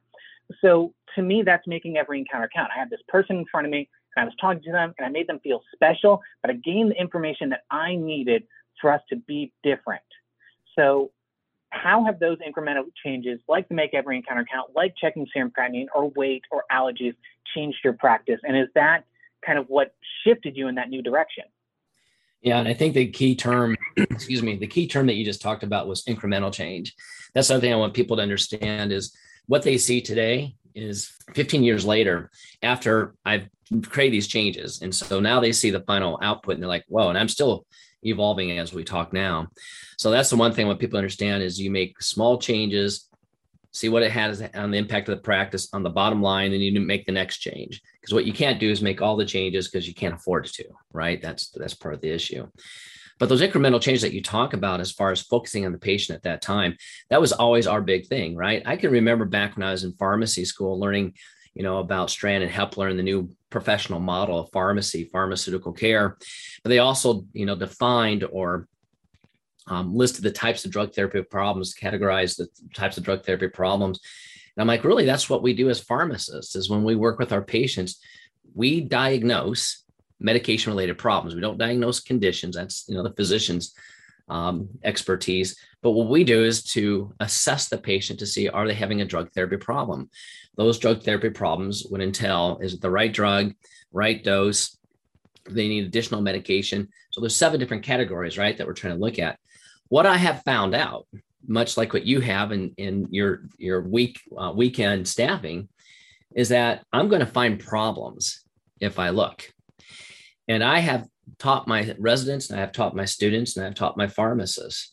So 0.61 0.93
to 1.15 1.23
me, 1.23 1.41
that's 1.41 1.65
making 1.65 1.97
every 1.97 2.19
encounter 2.19 2.47
count. 2.53 2.69
I 2.75 2.79
have 2.79 2.91
this 2.91 3.01
person 3.07 3.37
in 3.37 3.45
front 3.51 3.65
of 3.65 3.71
me 3.71 3.89
and 4.15 4.21
I 4.21 4.25
was 4.25 4.35
talking 4.39 4.61
to 4.61 4.71
them 4.71 4.93
and 4.97 5.05
I 5.07 5.09
made 5.09 5.25
them 5.25 5.39
feel 5.39 5.63
special, 5.73 6.21
but 6.43 6.51
I 6.51 6.53
gained 6.53 6.91
the 6.91 7.01
information 7.01 7.49
that 7.49 7.63
I 7.71 7.95
needed 7.95 8.43
for 8.79 8.91
us 8.91 9.01
to 9.09 9.15
be 9.15 9.51
different. 9.63 10.03
So 10.77 11.11
how 11.69 12.05
have 12.05 12.19
those 12.19 12.37
incremental 12.39 12.85
changes, 13.03 13.39
like 13.47 13.67
the 13.67 13.75
make 13.75 13.93
every 13.93 14.17
encounter 14.17 14.45
count, 14.51 14.71
like 14.75 14.95
checking 14.95 15.27
serum 15.33 15.51
creatinine 15.57 15.87
or 15.93 16.09
weight 16.11 16.43
or 16.51 16.63
allergies, 16.71 17.15
changed 17.53 17.79
your 17.83 17.93
practice? 17.93 18.39
And 18.43 18.57
is 18.57 18.67
that 18.75 19.03
kind 19.45 19.59
of 19.59 19.65
what 19.67 19.93
shifted 20.23 20.55
you 20.55 20.67
in 20.67 20.75
that 20.75 20.89
new 20.89 21.01
direction? 21.01 21.43
Yeah, 22.41 22.59
and 22.59 22.67
I 22.67 22.73
think 22.73 22.93
the 22.93 23.07
key 23.07 23.35
term, 23.35 23.75
excuse 23.97 24.43
me, 24.43 24.55
the 24.55 24.67
key 24.67 24.87
term 24.87 25.07
that 25.07 25.15
you 25.15 25.25
just 25.25 25.41
talked 25.41 25.63
about 25.63 25.87
was 25.87 26.03
incremental 26.05 26.53
change. 26.53 26.95
That's 27.33 27.47
something 27.47 27.71
I 27.71 27.77
want 27.77 27.93
people 27.93 28.17
to 28.17 28.23
understand 28.23 28.91
is 28.91 29.15
what 29.47 29.63
they 29.63 29.77
see 29.77 30.01
today 30.01 30.55
is 30.75 31.11
15 31.33 31.63
years 31.63 31.85
later 31.85 32.29
after 32.61 33.15
I've 33.25 33.49
created 33.89 34.13
these 34.13 34.27
changes. 34.27 34.81
And 34.81 34.93
so 34.93 35.19
now 35.19 35.39
they 35.39 35.51
see 35.51 35.71
the 35.71 35.81
final 35.81 36.19
output 36.21 36.53
and 36.53 36.63
they're 36.63 36.69
like, 36.69 36.85
whoa, 36.87 37.09
and 37.09 37.17
I'm 37.17 37.27
still 37.27 37.65
evolving 38.03 38.57
as 38.57 38.73
we 38.73 38.83
talk 38.83 39.13
now. 39.13 39.47
So 39.97 40.11
that's 40.11 40.29
the 40.29 40.35
one 40.35 40.53
thing 40.53 40.67
what 40.67 40.79
people 40.79 40.97
understand 40.97 41.43
is 41.43 41.59
you 41.59 41.71
make 41.71 42.01
small 42.01 42.37
changes, 42.37 43.09
see 43.71 43.89
what 43.89 44.03
it 44.03 44.11
has 44.11 44.41
on 44.53 44.71
the 44.71 44.77
impact 44.77 45.09
of 45.09 45.15
the 45.15 45.21
practice 45.21 45.69
on 45.73 45.83
the 45.83 45.89
bottom 45.89 46.21
line, 46.21 46.53
and 46.53 46.63
you 46.63 46.79
make 46.79 47.05
the 47.05 47.11
next 47.11 47.37
change. 47.37 47.81
Because 47.99 48.13
what 48.13 48.25
you 48.25 48.33
can't 48.33 48.59
do 48.59 48.69
is 48.69 48.81
make 48.81 49.01
all 49.01 49.15
the 49.15 49.25
changes 49.25 49.67
because 49.67 49.87
you 49.87 49.93
can't 49.93 50.15
afford 50.15 50.45
to, 50.45 50.65
right? 50.93 51.21
That's 51.21 51.49
that's 51.49 51.73
part 51.73 51.93
of 51.93 52.01
the 52.01 52.11
issue. 52.11 52.47
But 53.19 53.29
those 53.29 53.41
incremental 53.41 53.81
changes 53.81 54.03
that 54.03 54.13
you 54.13 54.21
talk 54.21 54.53
about, 54.53 54.79
as 54.79 54.91
far 54.91 55.11
as 55.11 55.21
focusing 55.21 55.65
on 55.65 55.71
the 55.71 55.79
patient 55.79 56.15
at 56.15 56.23
that 56.23 56.41
time, 56.41 56.77
that 57.09 57.21
was 57.21 57.31
always 57.31 57.65
our 57.65 57.81
big 57.81 58.07
thing, 58.07 58.35
right? 58.35 58.61
I 58.65 58.77
can 58.77 58.91
remember 58.91 59.25
back 59.25 59.55
when 59.55 59.67
I 59.67 59.71
was 59.71 59.83
in 59.83 59.93
pharmacy 59.93 60.45
school 60.45 60.79
learning, 60.79 61.15
you 61.57 61.63
know, 61.63 61.79
about 61.79 62.11
Strand 62.11 62.43
and 62.43 62.51
Hepler 62.51 62.87
and 62.87 62.99
the 62.99 63.03
new 63.03 63.31
professional 63.49 63.99
model 63.99 64.39
of 64.39 64.51
pharmacy, 64.51 65.05
pharmaceutical 65.05 65.73
care. 65.73 66.15
But 66.61 66.69
they 66.69 66.77
also, 66.77 67.25
you 67.33 67.47
know, 67.47 67.55
defined 67.55 68.23
or 68.31 68.67
um, 69.65 69.95
listed 69.95 70.23
the 70.23 70.31
types 70.31 70.65
of 70.65 70.71
drug 70.71 70.93
therapy 70.93 71.23
problems, 71.23 71.73
categorized 71.73 72.37
the 72.37 72.47
types 72.75 72.97
of 72.97 73.03
drug 73.03 73.25
therapy 73.25 73.47
problems. 73.47 73.99
And 74.55 74.61
I'm 74.61 74.67
like, 74.67 74.83
really, 74.83 75.05
that's 75.05 75.31
what 75.31 75.41
we 75.41 75.53
do 75.55 75.67
as 75.71 75.79
pharmacists 75.79 76.55
is 76.55 76.69
when 76.69 76.83
we 76.83 76.93
work 76.93 77.17
with 77.17 77.33
our 77.33 77.41
patients, 77.41 77.99
we 78.53 78.81
diagnose 78.81 79.83
medication 80.19 80.71
related 80.71 80.99
problems. 80.99 81.33
We 81.33 81.41
don't 81.41 81.57
diagnose 81.57 81.99
conditions. 81.99 82.55
That's, 82.55 82.85
you 82.87 82.93
know, 82.93 83.03
the 83.03 83.15
physician's 83.15 83.73
um, 84.29 84.69
expertise. 84.83 85.57
But 85.87 85.93
what 85.93 86.09
we 86.09 86.25
do 86.25 86.43
is 86.43 86.63
to 86.73 87.13
assess 87.21 87.69
the 87.69 87.77
patient 87.77 88.19
to 88.19 88.25
see 88.25 88.49
are 88.49 88.67
they 88.67 88.73
having 88.73 88.99
a 88.99 89.05
drug 89.05 89.31
therapy 89.31 89.55
problem. 89.55 90.09
Those 90.57 90.79
drug 90.79 91.01
therapy 91.01 91.29
problems 91.29 91.85
would 91.89 92.01
entail 92.01 92.59
is 92.61 92.73
it 92.73 92.81
the 92.81 92.91
right 92.91 93.13
drug, 93.13 93.53
right 93.93 94.21
dose? 94.21 94.77
They 95.49 95.69
need 95.69 95.85
additional 95.85 96.19
medication. 96.19 96.89
So 97.11 97.21
there's 97.21 97.37
seven 97.37 97.57
different 97.57 97.85
categories, 97.85 98.37
right, 98.37 98.57
that 98.57 98.67
we're 98.67 98.73
trying 98.73 98.95
to 98.95 98.99
look 98.99 99.17
at. 99.17 99.39
What 99.87 100.05
I 100.05 100.17
have 100.17 100.43
found 100.43 100.75
out, 100.75 101.07
much 101.47 101.77
like 101.77 101.93
what 101.93 102.05
you 102.05 102.19
have 102.19 102.51
in, 102.51 102.73
in 102.75 103.07
your 103.11 103.43
your 103.57 103.79
week 103.79 104.19
uh, 104.37 104.51
weekend 104.53 105.07
staffing, 105.07 105.69
is 106.35 106.49
that 106.49 106.83
I'm 106.91 107.07
going 107.07 107.21
to 107.21 107.25
find 107.25 107.61
problems 107.61 108.43
if 108.81 108.99
I 108.99 109.11
look. 109.11 109.49
And 110.49 110.65
I 110.65 110.79
have 110.79 111.07
taught 111.39 111.65
my 111.65 111.95
residents, 111.97 112.49
and 112.49 112.59
I 112.59 112.61
have 112.61 112.73
taught 112.73 112.93
my 112.93 113.05
students, 113.05 113.55
and 113.55 113.65
I've 113.65 113.75
taught 113.75 113.95
my 113.95 114.07
pharmacists 114.07 114.91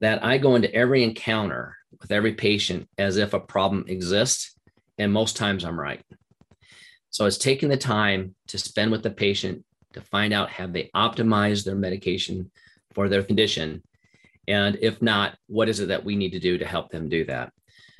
that 0.00 0.24
I 0.24 0.38
go 0.38 0.54
into 0.54 0.74
every 0.74 1.04
encounter 1.04 1.76
with 2.00 2.10
every 2.10 2.34
patient 2.34 2.88
as 2.98 3.16
if 3.16 3.34
a 3.34 3.40
problem 3.40 3.84
exists. 3.88 4.54
And 4.98 5.12
most 5.12 5.36
times 5.36 5.64
I'm 5.64 5.78
right. 5.78 6.02
So 7.10 7.26
it's 7.26 7.38
taking 7.38 7.68
the 7.68 7.76
time 7.76 8.34
to 8.48 8.58
spend 8.58 8.90
with 8.90 9.02
the 9.02 9.10
patient 9.10 9.64
to 9.94 10.00
find 10.00 10.32
out 10.32 10.50
have 10.50 10.72
they 10.72 10.90
optimized 10.94 11.64
their 11.64 11.74
medication 11.74 12.50
for 12.94 13.08
their 13.08 13.22
condition? 13.22 13.82
And 14.46 14.78
if 14.80 15.02
not, 15.02 15.36
what 15.46 15.68
is 15.68 15.80
it 15.80 15.88
that 15.88 16.04
we 16.04 16.16
need 16.16 16.32
to 16.32 16.38
do 16.38 16.58
to 16.58 16.66
help 16.66 16.90
them 16.90 17.08
do 17.08 17.24
that? 17.24 17.52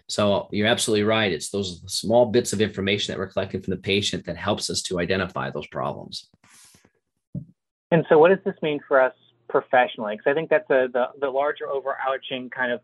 So 0.09 0.49
you're 0.50 0.66
absolutely 0.66 1.04
right. 1.04 1.30
It's 1.30 1.50
those 1.50 1.83
small 1.87 2.26
bits 2.26 2.52
of 2.52 2.61
information 2.61 3.12
that 3.12 3.19
we're 3.19 3.28
collecting 3.28 3.62
from 3.62 3.73
the 3.73 3.80
patient 3.80 4.26
that 4.26 4.37
helps 4.37 4.69
us 4.69 4.83
to 4.83 4.99
identify 4.99 5.50
those 5.50 5.66
problems. 5.69 6.28
And 7.92 8.04
so, 8.09 8.19
what 8.19 8.28
does 8.28 8.45
this 8.45 8.54
mean 8.62 8.80
for 8.87 9.00
us 9.00 9.14
professionally? 9.50 10.16
Because 10.16 10.30
I 10.30 10.35
think 10.35 10.49
that's 10.49 10.71
a, 10.71 10.88
the 10.92 11.07
the 11.21 11.28
larger 11.28 11.69
overarching 11.69 12.49
kind 12.50 12.73
of 12.73 12.80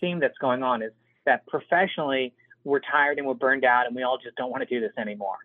theme 0.00 0.20
that's 0.20 0.38
going 0.38 0.62
on 0.62 0.82
is 0.82 0.92
that 1.24 1.46
professionally 1.46 2.34
we're 2.64 2.80
tired 2.80 3.18
and 3.18 3.26
we're 3.26 3.34
burned 3.34 3.64
out 3.64 3.86
and 3.86 3.96
we 3.96 4.02
all 4.02 4.18
just 4.18 4.36
don't 4.36 4.50
want 4.50 4.62
to 4.62 4.74
do 4.74 4.80
this 4.80 4.92
anymore. 4.98 5.38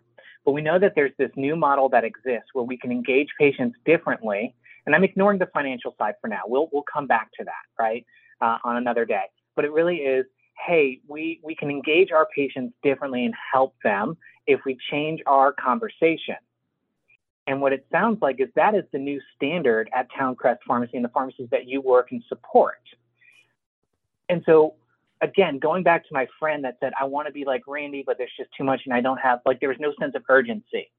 But 0.44 0.52
we 0.52 0.60
know 0.60 0.78
that 0.78 0.92
there's 0.94 1.12
this 1.18 1.30
new 1.36 1.56
model 1.56 1.88
that 1.90 2.04
exists 2.04 2.50
where 2.52 2.64
we 2.64 2.76
can 2.76 2.90
engage 2.90 3.28
patients 3.38 3.76
differently. 3.86 4.54
And 4.84 4.94
I'm 4.94 5.04
ignoring 5.04 5.38
the 5.38 5.46
financial 5.46 5.94
side 5.96 6.14
for 6.20 6.28
now. 6.28 6.42
We'll 6.46 6.68
we'll 6.72 6.84
come 6.92 7.06
back 7.06 7.30
to 7.38 7.44
that 7.44 7.64
right 7.78 8.04
uh, 8.40 8.58
on 8.64 8.76
another 8.76 9.04
day. 9.04 9.24
But 9.56 9.64
it 9.64 9.72
really 9.72 9.98
is, 9.98 10.26
hey, 10.66 11.00
we 11.08 11.40
we 11.42 11.54
can 11.54 11.70
engage 11.70 12.10
our 12.12 12.26
patients 12.34 12.74
differently 12.82 13.24
and 13.24 13.34
help 13.52 13.74
them 13.82 14.16
if 14.46 14.60
we 14.66 14.76
change 14.90 15.20
our 15.26 15.52
conversation. 15.52 16.36
And 17.46 17.60
what 17.60 17.72
it 17.72 17.86
sounds 17.92 18.22
like 18.22 18.40
is 18.40 18.48
that 18.56 18.74
is 18.74 18.84
the 18.92 18.98
new 18.98 19.20
standard 19.36 19.90
at 19.94 20.08
Towncrest 20.12 20.58
Pharmacy 20.66 20.96
and 20.96 21.04
the 21.04 21.10
pharmacies 21.10 21.48
that 21.50 21.66
you 21.68 21.80
work 21.80 22.08
and 22.10 22.22
support. 22.28 22.80
And 24.30 24.42
so, 24.46 24.74
again, 25.20 25.58
going 25.58 25.82
back 25.82 26.06
to 26.08 26.14
my 26.14 26.26
friend 26.38 26.64
that 26.64 26.78
said, 26.80 26.92
I 26.98 27.04
want 27.04 27.26
to 27.28 27.32
be 27.32 27.44
like 27.44 27.62
Randy, 27.66 28.02
but 28.06 28.16
there's 28.16 28.32
just 28.36 28.50
too 28.56 28.64
much 28.64 28.82
and 28.86 28.94
I 28.94 29.02
don't 29.02 29.18
have, 29.18 29.40
like, 29.44 29.60
there 29.60 29.68
was 29.68 29.78
no 29.78 29.92
sense 30.00 30.14
of 30.14 30.22
urgency. 30.28 30.90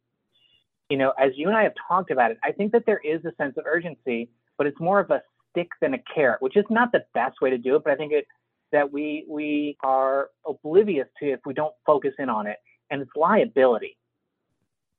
You 0.90 0.98
know, 0.98 1.14
as 1.20 1.32
you 1.36 1.48
and 1.48 1.58
I 1.58 1.64
have 1.64 1.74
talked 1.88 2.12
about 2.12 2.30
it, 2.30 2.38
I 2.44 2.52
think 2.52 2.72
that 2.74 2.86
there 2.86 3.02
is 3.04 3.26
a 3.26 3.34
sense 3.38 3.58
of 3.58 3.66
urgency, 3.66 4.30
but 4.58 4.68
it's 4.68 4.80
more 4.80 5.00
of 5.00 5.10
a 5.10 5.24
stick 5.50 5.70
than 5.82 5.96
a 5.96 6.00
carrot, 6.14 6.42
which 6.42 6.58
is 6.58 6.66
not 6.70 6.92
the 6.92 7.04
best 7.16 7.42
way 7.42 7.50
to 7.50 7.58
do 7.58 7.76
it. 7.76 7.84
But 7.84 7.94
I 7.94 7.96
think 7.96 8.12
it 8.14 8.28
that 8.72 8.92
we 8.92 9.26
we 9.28 9.78
are 9.84 10.30
oblivious 10.46 11.08
to 11.20 11.32
if 11.32 11.40
we 11.46 11.54
don't 11.54 11.74
focus 11.86 12.14
in 12.20 12.30
on 12.30 12.46
it, 12.46 12.58
and 12.92 13.02
it's 13.02 13.12
liability. 13.16 13.98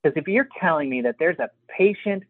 Because 0.06 0.22
if 0.22 0.28
you're 0.28 0.48
telling 0.60 0.88
me 0.88 1.02
that 1.02 1.16
there's 1.18 1.40
a 1.40 1.50
patient 1.68 2.22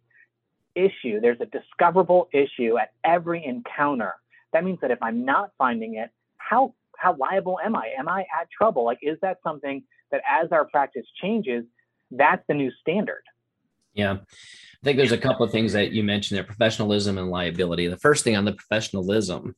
issue, 0.74 1.20
there's 1.20 1.40
a 1.42 1.46
discoverable 1.46 2.26
issue 2.32 2.78
at 2.78 2.92
every 3.04 3.44
encounter, 3.44 4.14
that 4.54 4.64
means 4.64 4.78
that 4.80 4.90
if 4.90 5.02
I'm 5.02 5.26
not 5.26 5.50
finding 5.58 5.96
it, 5.96 6.08
how 6.38 6.74
how 6.96 7.14
liable 7.16 7.58
am 7.62 7.76
I? 7.76 7.90
Am 7.98 8.08
I 8.08 8.20
at 8.20 8.48
trouble? 8.50 8.86
Like, 8.86 9.00
is 9.02 9.18
that 9.20 9.40
something 9.44 9.82
that 10.10 10.22
as 10.26 10.52
our 10.52 10.64
practice 10.64 11.04
changes, 11.20 11.66
that's 12.10 12.42
the 12.48 12.54
new 12.54 12.70
standard? 12.80 13.24
Yeah. 13.92 14.12
I 14.12 14.84
think 14.84 14.96
there's 14.96 15.12
a 15.12 15.18
couple 15.18 15.44
of 15.44 15.52
things 15.52 15.74
that 15.74 15.92
you 15.92 16.02
mentioned 16.02 16.38
there 16.38 16.44
professionalism 16.44 17.18
and 17.18 17.28
liability. 17.28 17.88
The 17.88 17.98
first 17.98 18.24
thing 18.24 18.36
on 18.36 18.46
the 18.46 18.52
professionalism 18.52 19.54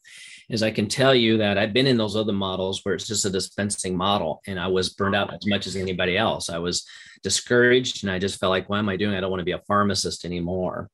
is 0.49 0.65
I 0.65 0.73
can 0.73 0.89
tell 0.89 1.15
you 1.15 1.37
that 1.37 1.57
I've 1.57 1.73
been 1.73 1.87
in 1.87 1.99
those 1.99 2.17
other 2.17 2.33
models 2.33 2.85
where 2.85 2.97
it's 2.97 3.07
just 3.07 3.27
a 3.27 3.31
dispensing 3.31 3.97
model 3.97 4.41
and 4.49 4.59
I 4.59 4.67
was 4.67 4.89
burned 4.89 5.15
out 5.15 5.33
as 5.33 5.47
much 5.47 5.69
as 5.69 5.77
anybody 5.77 6.17
else. 6.17 6.51
I 6.51 6.59
was 6.59 6.85
discouraged 7.23 8.05
and 8.05 8.11
I 8.11 8.19
just 8.19 8.39
felt 8.39 8.51
like, 8.51 8.69
what 8.69 8.79
am 8.79 8.89
I 8.89 8.97
doing? 8.97 9.15
I 9.15 9.21
don't 9.21 9.31
want 9.31 9.41
to 9.41 9.45
be 9.45 9.53
a 9.53 9.63
pharmacist 9.67 10.25
anymore. 10.25 10.91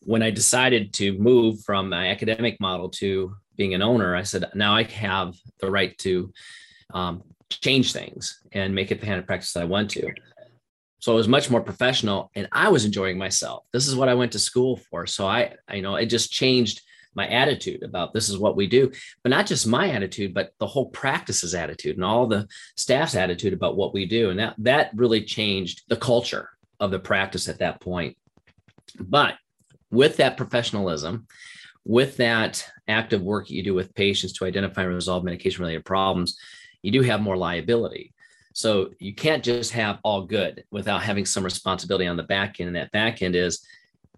When 0.00 0.22
I 0.22 0.30
decided 0.30 0.92
to 0.94 1.18
move 1.18 1.62
from 1.62 1.88
my 1.88 2.08
academic 2.08 2.60
model 2.60 2.88
to 2.90 3.34
being 3.56 3.74
an 3.74 3.82
owner, 3.82 4.14
I 4.14 4.22
said, 4.22 4.50
now 4.54 4.74
I 4.74 4.84
have 4.84 5.34
the 5.60 5.70
right 5.70 5.96
to 5.98 6.32
um, 6.94 7.22
change 7.50 7.92
things 7.92 8.40
and 8.52 8.74
make 8.74 8.90
it 8.90 9.00
the 9.00 9.06
kind 9.06 9.18
of 9.18 9.26
practice 9.26 9.52
that 9.52 9.62
I 9.62 9.66
want 9.66 9.90
to. 9.90 10.12
So 10.98 11.12
it 11.12 11.16
was 11.16 11.28
much 11.28 11.50
more 11.50 11.60
professional 11.60 12.30
and 12.34 12.48
I 12.52 12.68
was 12.68 12.84
enjoying 12.84 13.18
myself. 13.18 13.64
This 13.72 13.86
is 13.86 13.96
what 13.96 14.08
I 14.08 14.14
went 14.14 14.32
to 14.32 14.38
school 14.38 14.76
for. 14.76 15.06
So 15.06 15.26
I, 15.26 15.54
I 15.68 15.76
you 15.76 15.82
know, 15.82 15.96
it 15.96 16.06
just 16.06 16.32
changed 16.32 16.82
my 17.16 17.26
attitude 17.28 17.82
about 17.82 18.12
this 18.12 18.28
is 18.28 18.38
what 18.38 18.56
we 18.56 18.66
do, 18.66 18.92
but 19.22 19.30
not 19.30 19.46
just 19.46 19.66
my 19.66 19.90
attitude, 19.90 20.34
but 20.34 20.52
the 20.58 20.66
whole 20.66 20.90
practice's 20.90 21.54
attitude 21.54 21.96
and 21.96 22.04
all 22.04 22.26
the 22.26 22.46
staff's 22.76 23.14
attitude 23.16 23.54
about 23.54 23.76
what 23.76 23.94
we 23.94 24.04
do. 24.04 24.30
And 24.30 24.38
that 24.38 24.54
that 24.58 24.90
really 24.94 25.24
changed 25.24 25.82
the 25.88 25.96
culture 25.96 26.50
of 26.78 26.90
the 26.90 26.98
practice 26.98 27.48
at 27.48 27.58
that 27.58 27.80
point. 27.80 28.16
But 29.00 29.34
with 29.90 30.18
that 30.18 30.36
professionalism, 30.36 31.26
with 31.84 32.16
that 32.18 32.64
active 32.86 33.22
work 33.22 33.48
you 33.48 33.62
do 33.62 33.74
with 33.74 33.94
patients 33.94 34.34
to 34.34 34.44
identify 34.44 34.82
and 34.82 34.94
resolve 34.94 35.24
medication 35.24 35.62
related 35.62 35.84
problems, 35.84 36.38
you 36.82 36.92
do 36.92 37.00
have 37.02 37.20
more 37.20 37.36
liability. 37.36 38.12
So 38.52 38.90
you 38.98 39.14
can't 39.14 39.44
just 39.44 39.72
have 39.72 39.98
all 40.02 40.22
good 40.22 40.64
without 40.70 41.02
having 41.02 41.26
some 41.26 41.44
responsibility 41.44 42.06
on 42.06 42.16
the 42.16 42.22
back 42.22 42.60
end. 42.60 42.68
And 42.68 42.76
that 42.76 42.92
back 42.92 43.22
end 43.22 43.36
is 43.36 43.64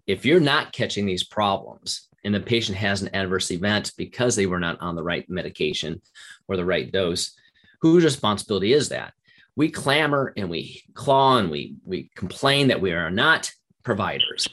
if 0.07 0.25
you're 0.25 0.39
not 0.39 0.73
catching 0.73 1.05
these 1.05 1.23
problems 1.23 2.08
and 2.23 2.33
the 2.33 2.39
patient 2.39 2.77
has 2.77 3.01
an 3.01 3.13
adverse 3.13 3.51
event 3.51 3.91
because 3.97 4.35
they 4.35 4.45
were 4.45 4.59
not 4.59 4.81
on 4.81 4.95
the 4.95 5.03
right 5.03 5.29
medication 5.29 6.01
or 6.47 6.57
the 6.57 6.65
right 6.65 6.91
dose, 6.91 7.35
whose 7.81 8.03
responsibility 8.03 8.73
is 8.73 8.89
that? 8.89 9.13
We 9.55 9.69
clamor 9.69 10.33
and 10.37 10.49
we 10.49 10.83
claw 10.93 11.37
and 11.37 11.49
we 11.49 11.75
we 11.85 12.09
complain 12.15 12.69
that 12.69 12.81
we 12.81 12.93
are 12.93 13.11
not 13.11 13.51
providers, 13.83 14.47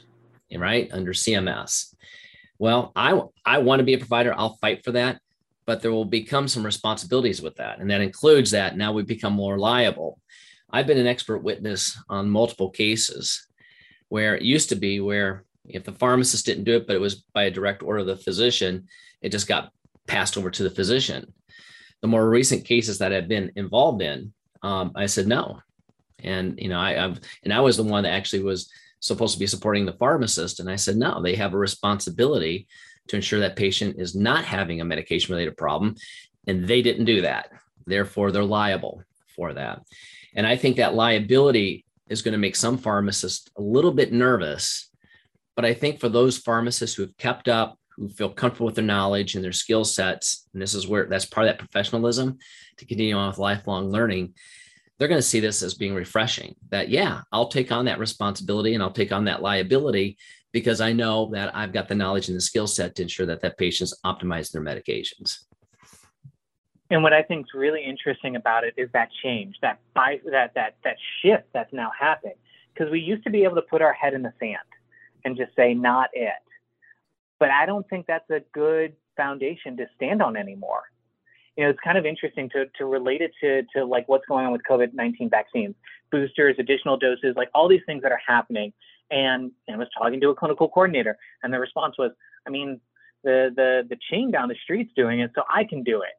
right? 0.55 0.91
Under 0.93 1.13
CMS. 1.13 1.95
Well, 2.59 2.93
I 2.97 3.21
I 3.45 3.59
want 3.59 3.81
to 3.81 3.85
be 3.85 3.95
a 3.95 3.99
provider. 3.99 4.35
I'll 4.37 4.57
fight 4.57 4.85
for 4.85 4.93
that 4.93 5.21
but 5.67 5.83
there 5.83 5.93
will 5.93 6.05
become 6.05 6.49
some 6.49 6.65
responsibilities 6.65 7.43
with 7.43 7.57
that. 7.57 7.81
And 7.81 7.91
that 7.91 8.01
includes 8.01 8.53
that 8.53 8.77
now 8.77 8.93
we 8.93 9.03
become 9.03 9.33
more 9.33 9.59
liable. 9.59 10.21
I've 10.71 10.87
been 10.87 10.99
an 10.99 11.09
expert 11.09 11.39
witness 11.39 11.99
on 12.09 12.31
multiple 12.31 12.71
cases 12.71 13.47
where 14.09 14.37
it 14.37 14.43
used 14.43 14.69
to 14.69 14.77
be 14.77 15.01
where 15.01 15.45
if 15.69 15.85
the 15.85 15.93
pharmacist 15.93 16.47
didn't 16.47 16.65
do 16.65 16.77
it, 16.77 16.87
but 16.87 16.97
it 16.97 17.01
was 17.01 17.25
by 17.35 17.45
a 17.45 17.51
direct 17.51 17.83
order 17.83 18.01
of 18.01 18.07
the 18.07 18.17
physician, 18.17 18.87
it 19.23 19.31
just 19.31 19.49
got 19.49 19.71
passed 20.07 20.37
over 20.37 20.51
to 20.51 20.63
the 20.63 20.71
physician. 20.71 21.33
The 22.03 22.09
more 22.09 22.29
recent 22.29 22.65
cases 22.65 22.99
that 22.99 23.13
I've 23.13 23.29
been 23.29 23.53
involved 23.57 24.03
in, 24.03 24.33
um, 24.63 24.93
I 24.95 25.07
said 25.07 25.27
no. 25.27 25.61
And 26.23 26.59
you 26.59 26.69
know, 26.69 26.79
I, 26.79 27.05
I've 27.05 27.21
and 27.43 27.53
I 27.53 27.61
was 27.61 27.77
the 27.77 27.83
one 27.83 28.05
that 28.05 28.13
actually 28.13 28.43
was 28.43 28.71
supposed 29.01 29.35
to 29.35 29.39
be 29.39 29.47
supporting 29.47 29.87
the 29.87 29.93
pharmacist, 29.93 30.61
and 30.61 30.71
I 30.71 30.77
said 30.77 30.97
no. 30.97 31.23
They 31.23 31.35
have 31.37 31.55
a 31.55 31.59
responsibility 31.59 32.67
to 33.09 33.17
ensure 33.17 33.41
that 33.41 33.57
patient 33.57 33.97
is 33.99 34.15
not 34.15 34.45
having 34.45 34.81
a 34.81 34.85
medication 34.85 35.33
related 35.33 35.57
problem. 35.57 35.95
And 36.47 36.67
they 36.67 36.83
didn't 36.83 37.05
do 37.05 37.23
that. 37.23 37.51
Therefore, 37.87 38.33
they're 38.33 38.45
liable 38.45 39.03
for 39.35 39.53
that. 39.55 39.83
And 40.35 40.47
I 40.47 40.57
think 40.57 40.77
that 40.77 40.95
liability 40.95 41.85
is 42.09 42.23
going 42.23 42.33
to 42.33 42.39
make 42.39 42.57
some 42.57 42.79
pharmacists 42.79 43.51
a 43.57 43.63
little 43.63 43.93
bit 43.93 44.13
nervous. 44.13 44.91
But 45.57 45.65
I 45.65 45.75
think 45.75 45.99
for 45.99 46.11
those 46.11 46.39
pharmacists 46.39 46.95
who 46.95 47.03
have 47.03 47.17
kept 47.17 47.49
up, 47.49 47.79
who 47.97 48.11
feel 48.11 48.29
comfortable 48.29 48.67
with 48.67 48.75
their 48.75 48.85
knowledge 48.85 49.35
and 49.35 49.43
their 49.43 49.53
skill 49.53 49.85
sets, 49.85 50.47
and 50.53 50.61
this 50.61 50.75
is 50.75 50.87
where 50.87 51.07
that's 51.07 51.25
part 51.25 51.47
of 51.47 51.53
that 51.53 51.59
professionalism 51.59 52.39
to 52.77 52.85
continue 52.85 53.17
on 53.17 53.29
with 53.29 53.39
lifelong 53.39 53.91
learning, 53.91 54.35
they're 54.99 55.09
going 55.09 55.19
to 55.19 55.27
see 55.27 55.41
this 55.41 55.63
as 55.63 55.75
being 55.75 55.95
refreshing 55.95 56.55
that, 56.71 56.91
yeah, 56.91 57.23
I'll 57.33 57.49
take 57.49 57.73
on 57.73 57.87
that 57.87 57.99
responsibility 57.99 58.75
and 58.75 58.83
I'll 58.83 58.93
take 58.93 59.13
on 59.13 59.25
that 59.25 59.43
liability 59.43 60.19
because 60.53 60.81
I 60.81 60.93
know 60.93 61.31
that 61.33 61.55
I've 61.57 61.73
got 61.73 61.89
the 61.89 61.95
knowledge 61.95 62.29
and 62.29 62.37
the 62.37 62.41
skill 62.41 62.67
set 62.67 62.95
to 62.97 63.03
ensure 63.03 63.27
that 63.27 63.41
that 63.41 63.59
patient's 63.59 63.99
optimize 64.05 64.53
their 64.53 64.63
medications. 64.63 65.39
And 66.91 67.03
what 67.03 67.13
I 67.13 67.23
think 67.23 67.47
is 67.47 67.51
really 67.55 67.83
interesting 67.83 68.37
about 68.37 68.65
it 68.65 68.75
is 68.77 68.89
that 68.93 69.09
change, 69.23 69.57
that 69.61 69.81
that 69.95 70.55
that 70.55 70.77
that 70.85 70.97
shift 71.21 71.45
that's 71.53 71.73
now 71.73 71.91
happening. 71.99 72.37
Because 72.73 72.93
we 72.93 73.01
used 73.01 73.25
to 73.25 73.31
be 73.31 73.43
able 73.43 73.57
to 73.57 73.63
put 73.63 73.83
our 73.83 73.93
head 73.93 74.15
in 74.15 74.23
the 74.23 74.33
sand 74.39 74.59
and 75.25 75.37
just 75.37 75.55
say, 75.57 75.75
"Not 75.75 76.11
it." 76.13 76.33
But 77.39 77.51
I 77.51 77.67
don't 77.67 77.89
think 77.89 78.07
that's 78.07 78.29
a 78.31 78.41
good 78.53 78.95
foundation 79.17 79.77
to 79.77 79.87
stand 79.95 80.23
on 80.23 80.37
anymore. 80.37 80.85
You 81.57 81.65
know, 81.65 81.71
it's 81.71 81.81
kind 81.83 81.97
of 81.99 82.05
interesting 82.07 82.51
to 82.51 82.67
to 82.79 82.87
relate 82.87 83.23
it 83.23 83.33
to 83.41 83.63
to 83.75 83.85
like 83.85 84.09
what's 84.09 84.27
going 84.27 84.47
on 84.47 84.53
with 84.53 84.63
COVID 84.69 84.95
nineteen 84.95 85.31
vaccines, 85.31 85.75
boosters, 86.11 86.57
additional 86.59 86.97
doses, 86.97 87.35
like 87.37 87.49
all 87.55 87.69
these 87.69 87.83
things 87.87 88.03
that 88.03 88.13
are 88.13 88.21
happening 88.27 88.73
and, 89.11 89.53
and 89.69 89.79
was 89.79 89.89
talking 89.97 90.21
to 90.21 90.31
a 90.31 90.35
clinical 90.35 90.69
coordinator, 90.69 91.17
and 91.43 91.53
the 91.53 91.61
response 91.61 91.95
was, 91.99 92.11
I 92.47 92.51
mean, 92.51 92.81
the 93.25 93.51
the 93.55 93.83
the 93.89 93.97
chain 94.11 94.31
down 94.31 94.49
the 94.49 94.57
street's 94.63 94.93
doing 94.95 95.21
it, 95.21 95.31
so 95.35 95.43
I 95.53 95.65
can 95.65 95.83
do 95.83 96.03
it. 96.03 96.15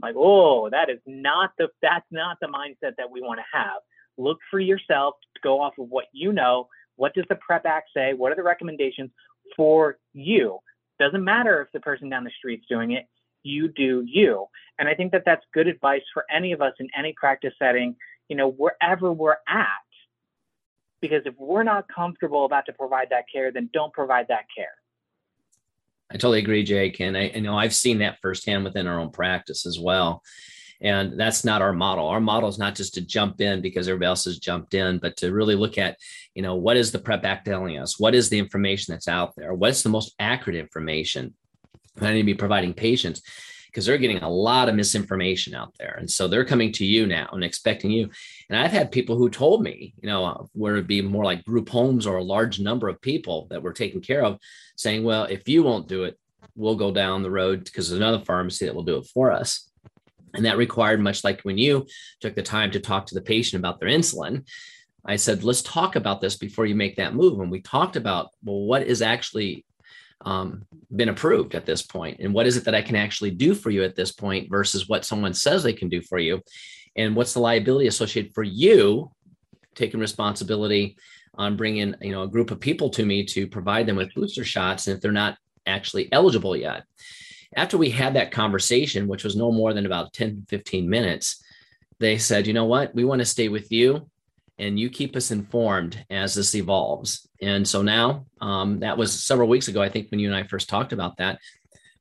Like, 0.00 0.14
oh, 0.16 0.70
that 0.70 0.90
is 0.90 0.98
not 1.06 1.50
the 1.58 1.68
that's 1.82 2.06
not 2.10 2.38
the 2.40 2.46
mindset 2.46 2.96
that 2.96 3.10
we 3.10 3.20
want 3.20 3.40
to 3.40 3.58
have. 3.58 3.80
Look 4.16 4.38
for 4.50 4.58
yourself, 4.58 5.14
go 5.42 5.60
off 5.60 5.74
of 5.78 5.88
what 5.88 6.06
you 6.12 6.32
know. 6.32 6.68
What 6.98 7.14
does 7.14 7.24
the 7.28 7.36
PREP 7.36 7.64
Act 7.64 7.88
say? 7.94 8.12
What 8.12 8.32
are 8.32 8.36
the 8.36 8.42
recommendations 8.42 9.10
for 9.56 9.98
you? 10.12 10.58
Doesn't 11.00 11.24
matter 11.24 11.62
if 11.62 11.72
the 11.72 11.80
person 11.80 12.08
down 12.08 12.24
the 12.24 12.30
street's 12.36 12.66
doing 12.68 12.92
it. 12.92 13.06
You 13.42 13.68
do 13.68 14.04
you. 14.06 14.46
And 14.78 14.88
I 14.88 14.94
think 14.94 15.12
that 15.12 15.22
that's 15.24 15.44
good 15.54 15.68
advice 15.68 16.02
for 16.12 16.24
any 16.30 16.52
of 16.52 16.60
us 16.60 16.74
in 16.80 16.88
any 16.96 17.14
practice 17.16 17.54
setting, 17.58 17.96
you 18.28 18.36
know, 18.36 18.50
wherever 18.50 19.12
we're 19.12 19.36
at 19.48 19.66
because 21.00 21.22
if 21.24 21.34
we're 21.38 21.62
not 21.62 21.86
comfortable 21.88 22.44
about 22.44 22.66
to 22.66 22.72
provide 22.72 23.08
that 23.10 23.24
care, 23.32 23.52
then 23.52 23.70
don't 23.72 23.92
provide 23.92 24.26
that 24.28 24.44
care. 24.54 24.66
I 26.10 26.14
totally 26.14 26.38
agree, 26.38 26.64
Jake. 26.64 27.00
And 27.00 27.16
I 27.16 27.30
you 27.34 27.42
know 27.42 27.56
I've 27.56 27.74
seen 27.74 27.98
that 27.98 28.18
firsthand 28.20 28.64
within 28.64 28.86
our 28.86 28.98
own 28.98 29.10
practice 29.10 29.66
as 29.66 29.78
well. 29.78 30.22
And 30.80 31.18
that's 31.18 31.44
not 31.44 31.62
our 31.62 31.72
model. 31.72 32.06
Our 32.06 32.20
model 32.20 32.48
is 32.48 32.58
not 32.58 32.74
just 32.74 32.94
to 32.94 33.00
jump 33.00 33.40
in 33.40 33.60
because 33.60 33.88
everybody 33.88 34.08
else 34.08 34.24
has 34.26 34.38
jumped 34.38 34.74
in, 34.74 34.98
but 34.98 35.16
to 35.18 35.32
really 35.32 35.56
look 35.56 35.76
at, 35.76 35.96
you 36.34 36.42
know, 36.42 36.54
what 36.54 36.76
is 36.76 36.92
the 36.92 37.00
PREP 37.00 37.24
Act 37.24 37.46
telling 37.46 37.78
us? 37.78 37.98
What 37.98 38.14
is 38.14 38.28
the 38.28 38.38
information 38.38 38.92
that's 38.92 39.08
out 39.08 39.34
there? 39.36 39.54
What's 39.54 39.82
the 39.82 39.88
most 39.88 40.14
accurate 40.20 40.58
information 40.58 41.34
that 41.96 42.10
I 42.10 42.12
need 42.12 42.20
to 42.20 42.26
be 42.26 42.34
providing 42.34 42.74
patients? 42.74 43.22
because 43.68 43.86
they're 43.86 43.98
getting 43.98 44.18
a 44.18 44.28
lot 44.28 44.68
of 44.68 44.74
misinformation 44.74 45.54
out 45.54 45.74
there. 45.78 45.96
And 45.98 46.10
so 46.10 46.26
they're 46.26 46.44
coming 46.44 46.72
to 46.72 46.86
you 46.86 47.06
now 47.06 47.28
and 47.32 47.44
expecting 47.44 47.90
you. 47.90 48.10
And 48.48 48.58
I've 48.58 48.72
had 48.72 48.90
people 48.90 49.16
who 49.16 49.28
told 49.28 49.62
me, 49.62 49.94
you 50.00 50.08
know, 50.08 50.24
uh, 50.24 50.44
where 50.52 50.74
it'd 50.74 50.86
be 50.86 51.02
more 51.02 51.24
like 51.24 51.44
group 51.44 51.68
homes 51.68 52.06
or 52.06 52.16
a 52.16 52.24
large 52.24 52.58
number 52.60 52.88
of 52.88 53.00
people 53.00 53.46
that 53.50 53.62
we're 53.62 53.72
taking 53.72 54.00
care 54.00 54.24
of 54.24 54.38
saying, 54.76 55.04
well, 55.04 55.24
if 55.24 55.48
you 55.48 55.62
won't 55.62 55.86
do 55.86 56.04
it, 56.04 56.18
we'll 56.56 56.76
go 56.76 56.90
down 56.90 57.22
the 57.22 57.30
road 57.30 57.64
because 57.64 57.88
there's 57.88 58.00
another 58.00 58.24
pharmacy 58.24 58.64
that 58.64 58.74
will 58.74 58.82
do 58.82 58.96
it 58.96 59.06
for 59.06 59.30
us. 59.30 59.67
And 60.34 60.44
that 60.44 60.58
required 60.58 61.00
much 61.00 61.24
like 61.24 61.40
when 61.42 61.58
you 61.58 61.86
took 62.20 62.34
the 62.34 62.42
time 62.42 62.70
to 62.72 62.80
talk 62.80 63.06
to 63.06 63.14
the 63.14 63.22
patient 63.22 63.60
about 63.60 63.80
their 63.80 63.88
insulin. 63.88 64.46
I 65.04 65.16
said, 65.16 65.44
let's 65.44 65.62
talk 65.62 65.96
about 65.96 66.20
this 66.20 66.36
before 66.36 66.66
you 66.66 66.74
make 66.74 66.96
that 66.96 67.14
move. 67.14 67.40
And 67.40 67.50
we 67.50 67.62
talked 67.62 67.96
about, 67.96 68.30
well, 68.44 68.60
what 68.60 68.82
is 68.82 69.00
actually 69.00 69.64
um, 70.24 70.66
been 70.94 71.08
approved 71.08 71.54
at 71.54 71.64
this 71.64 71.82
point 71.82 72.18
and 72.20 72.34
what 72.34 72.46
is 72.46 72.56
it 72.56 72.64
that 72.64 72.74
i 72.74 72.82
can 72.82 72.96
actually 72.96 73.30
do 73.30 73.54
for 73.54 73.70
you 73.70 73.84
at 73.84 73.94
this 73.94 74.10
point 74.10 74.50
versus 74.50 74.88
what 74.88 75.04
someone 75.04 75.32
says 75.32 75.62
they 75.62 75.72
can 75.72 75.88
do 75.88 76.02
for 76.02 76.18
you 76.18 76.42
and 76.96 77.14
what's 77.14 77.34
the 77.34 77.40
liability 77.40 77.86
associated 77.86 78.34
for 78.34 78.42
you 78.42 79.10
taking 79.76 80.00
responsibility 80.00 80.96
on 81.34 81.56
bringing 81.56 81.94
you 82.02 82.10
know 82.10 82.22
a 82.22 82.28
group 82.28 82.50
of 82.50 82.58
people 82.58 82.90
to 82.90 83.06
me 83.06 83.24
to 83.24 83.46
provide 83.46 83.86
them 83.86 83.94
with 83.94 84.12
booster 84.14 84.44
shots 84.44 84.88
and 84.88 84.96
if 84.96 85.00
they're 85.00 85.12
not 85.12 85.38
actually 85.66 86.10
eligible 86.12 86.56
yet 86.56 86.82
after 87.56 87.78
we 87.78 87.90
had 87.90 88.14
that 88.14 88.30
conversation 88.30 89.08
which 89.08 89.24
was 89.24 89.36
no 89.36 89.50
more 89.50 89.72
than 89.72 89.86
about 89.86 90.12
10 90.12 90.46
15 90.48 90.88
minutes 90.88 91.42
they 91.98 92.18
said 92.18 92.46
you 92.46 92.52
know 92.52 92.66
what 92.66 92.94
we 92.94 93.04
want 93.04 93.20
to 93.20 93.24
stay 93.24 93.48
with 93.48 93.70
you 93.72 94.08
and 94.58 94.78
you 94.78 94.90
keep 94.90 95.14
us 95.16 95.30
informed 95.30 96.04
as 96.10 96.34
this 96.34 96.54
evolves. 96.54 97.28
And 97.40 97.66
so 97.66 97.82
now, 97.82 98.26
um, 98.40 98.80
that 98.80 98.98
was 98.98 99.24
several 99.24 99.48
weeks 99.48 99.68
ago, 99.68 99.80
I 99.80 99.88
think, 99.88 100.10
when 100.10 100.20
you 100.20 100.28
and 100.28 100.36
I 100.36 100.42
first 100.42 100.68
talked 100.68 100.92
about 100.92 101.16
that. 101.18 101.38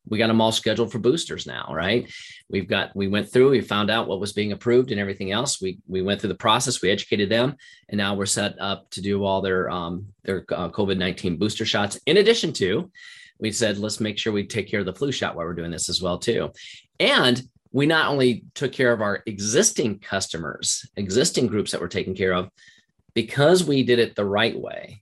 We 0.09 0.17
got 0.17 0.27
them 0.27 0.39
all 0.39 0.53
scheduled 0.53 0.91
for 0.91 0.99
boosters 0.99 1.45
now, 1.45 1.69
right? 1.71 2.09
We've 2.49 2.67
got 2.67 2.95
we 2.95 3.09
went 3.09 3.29
through, 3.29 3.49
we 3.49 3.59
found 3.59 3.91
out 3.91 4.07
what 4.07 4.21
was 4.21 4.31
being 4.31 4.53
approved 4.53 4.91
and 4.91 5.01
everything 5.01 5.33
else. 5.33 5.61
We 5.61 5.79
we 5.85 6.01
went 6.01 6.21
through 6.21 6.29
the 6.29 6.35
process, 6.35 6.81
we 6.81 6.89
educated 6.89 7.29
them, 7.29 7.57
and 7.89 7.97
now 7.97 8.15
we're 8.15 8.25
set 8.25 8.55
up 8.57 8.89
to 8.91 9.01
do 9.01 9.25
all 9.25 9.41
their 9.41 9.69
um, 9.69 10.07
their 10.23 10.45
uh, 10.53 10.69
COVID 10.69 10.97
nineteen 10.97 11.35
booster 11.35 11.65
shots. 11.65 11.99
In 12.05 12.17
addition 12.17 12.53
to, 12.53 12.89
we 13.39 13.51
said 13.51 13.77
let's 13.77 13.99
make 13.99 14.17
sure 14.17 14.33
we 14.33 14.45
take 14.45 14.69
care 14.69 14.79
of 14.79 14.85
the 14.85 14.93
flu 14.93 15.11
shot 15.11 15.35
while 15.35 15.45
we're 15.45 15.53
doing 15.53 15.71
this 15.71 15.89
as 15.89 16.01
well 16.01 16.17
too, 16.17 16.51
and 16.99 17.41
we 17.71 17.85
not 17.85 18.09
only 18.09 18.45
took 18.53 18.71
care 18.71 18.93
of 18.93 19.01
our 19.01 19.23
existing 19.25 19.99
customers, 19.99 20.89
existing 20.95 21.47
groups 21.47 21.71
that 21.71 21.81
we're 21.81 21.87
taking 21.87 22.15
care 22.15 22.33
of, 22.33 22.49
because 23.13 23.63
we 23.63 23.83
did 23.83 23.99
it 23.99 24.15
the 24.15 24.25
right 24.25 24.57
way, 24.59 25.01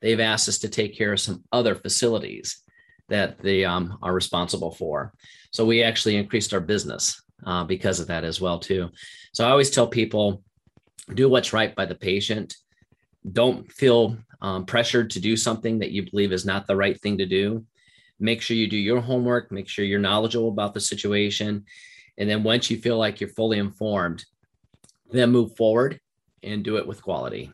they've 0.00 0.20
asked 0.20 0.48
us 0.48 0.58
to 0.58 0.68
take 0.68 0.96
care 0.96 1.12
of 1.12 1.20
some 1.20 1.42
other 1.50 1.74
facilities 1.74 2.62
that 3.08 3.38
they 3.38 3.64
um, 3.64 3.98
are 4.02 4.12
responsible 4.12 4.72
for. 4.72 5.12
So 5.50 5.64
we 5.64 5.82
actually 5.82 6.16
increased 6.16 6.52
our 6.52 6.60
business 6.60 7.22
uh, 7.46 7.64
because 7.64 8.00
of 8.00 8.08
that 8.08 8.24
as 8.24 8.40
well 8.40 8.58
too. 8.58 8.90
So 9.32 9.46
I 9.46 9.50
always 9.50 9.70
tell 9.70 9.86
people, 9.86 10.42
do 11.14 11.28
what's 11.28 11.52
right 11.52 11.74
by 11.74 11.86
the 11.86 11.94
patient. 11.94 12.56
Don't 13.32 13.70
feel 13.72 14.16
um, 14.40 14.66
pressured 14.66 15.10
to 15.10 15.20
do 15.20 15.36
something 15.36 15.78
that 15.78 15.90
you 15.90 16.08
believe 16.10 16.32
is 16.32 16.44
not 16.44 16.66
the 16.66 16.76
right 16.76 17.00
thing 17.00 17.18
to 17.18 17.26
do. 17.26 17.64
Make 18.20 18.42
sure 18.42 18.56
you 18.56 18.68
do 18.68 18.76
your 18.76 19.00
homework. 19.00 19.50
Make 19.50 19.68
sure 19.68 19.84
you're 19.84 19.98
knowledgeable 19.98 20.48
about 20.48 20.74
the 20.74 20.80
situation 20.80 21.64
and 22.18 22.28
then 22.28 22.42
once 22.42 22.70
you 22.70 22.78
feel 22.78 22.98
like 22.98 23.20
you're 23.20 23.30
fully 23.30 23.58
informed, 23.58 24.24
then 25.10 25.30
move 25.30 25.56
forward 25.56 26.00
and 26.42 26.62
do 26.62 26.76
it 26.76 26.86
with 26.86 27.02
quality. 27.02 27.52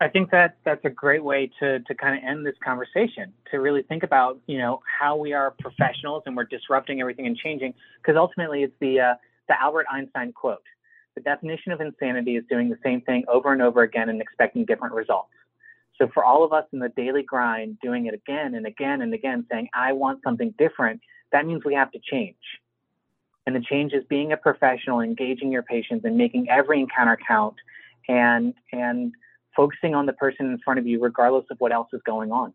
I 0.00 0.08
think 0.08 0.30
that 0.32 0.56
that's 0.64 0.84
a 0.84 0.90
great 0.90 1.24
way 1.24 1.50
to 1.60 1.80
to 1.80 1.94
kind 1.94 2.18
of 2.18 2.24
end 2.28 2.44
this 2.44 2.56
conversation. 2.62 3.32
To 3.52 3.58
really 3.58 3.82
think 3.82 4.02
about 4.02 4.38
you 4.46 4.58
know 4.58 4.80
how 4.86 5.16
we 5.16 5.32
are 5.32 5.52
professionals 5.60 6.24
and 6.26 6.36
we're 6.36 6.44
disrupting 6.44 7.00
everything 7.00 7.26
and 7.26 7.36
changing. 7.36 7.74
Because 8.02 8.16
ultimately, 8.16 8.64
it's 8.64 8.74
the 8.80 9.00
uh, 9.00 9.14
the 9.48 9.60
Albert 9.60 9.86
Einstein 9.90 10.32
quote: 10.32 10.62
"The 11.14 11.22
definition 11.22 11.72
of 11.72 11.80
insanity 11.80 12.36
is 12.36 12.44
doing 12.48 12.68
the 12.68 12.78
same 12.82 13.00
thing 13.00 13.24
over 13.28 13.52
and 13.52 13.62
over 13.62 13.82
again 13.82 14.08
and 14.08 14.20
expecting 14.20 14.64
different 14.64 14.94
results." 14.94 15.30
So 15.98 16.08
for 16.12 16.24
all 16.24 16.44
of 16.44 16.52
us 16.52 16.64
in 16.72 16.80
the 16.80 16.88
daily 16.88 17.22
grind, 17.22 17.78
doing 17.80 18.06
it 18.06 18.14
again 18.14 18.54
and 18.54 18.66
again 18.66 19.00
and 19.00 19.14
again, 19.14 19.46
saying, 19.50 19.68
I 19.72 19.92
want 19.92 20.22
something 20.24 20.52
different, 20.58 21.00
that 21.32 21.46
means 21.46 21.62
we 21.64 21.74
have 21.74 21.92
to 21.92 22.00
change. 22.00 22.36
And 23.46 23.54
the 23.54 23.60
change 23.60 23.92
is 23.92 24.04
being 24.08 24.32
a 24.32 24.36
professional, 24.36 25.00
engaging 25.00 25.52
your 25.52 25.62
patients 25.62 26.04
and 26.04 26.16
making 26.16 26.48
every 26.48 26.80
encounter 26.80 27.18
count 27.26 27.54
and 28.08 28.54
and 28.72 29.12
focusing 29.54 29.94
on 29.94 30.06
the 30.06 30.12
person 30.12 30.46
in 30.46 30.58
front 30.58 30.80
of 30.80 30.86
you 30.86 31.00
regardless 31.00 31.44
of 31.50 31.60
what 31.60 31.70
else 31.70 31.88
is 31.92 32.00
going 32.04 32.32
on. 32.32 32.52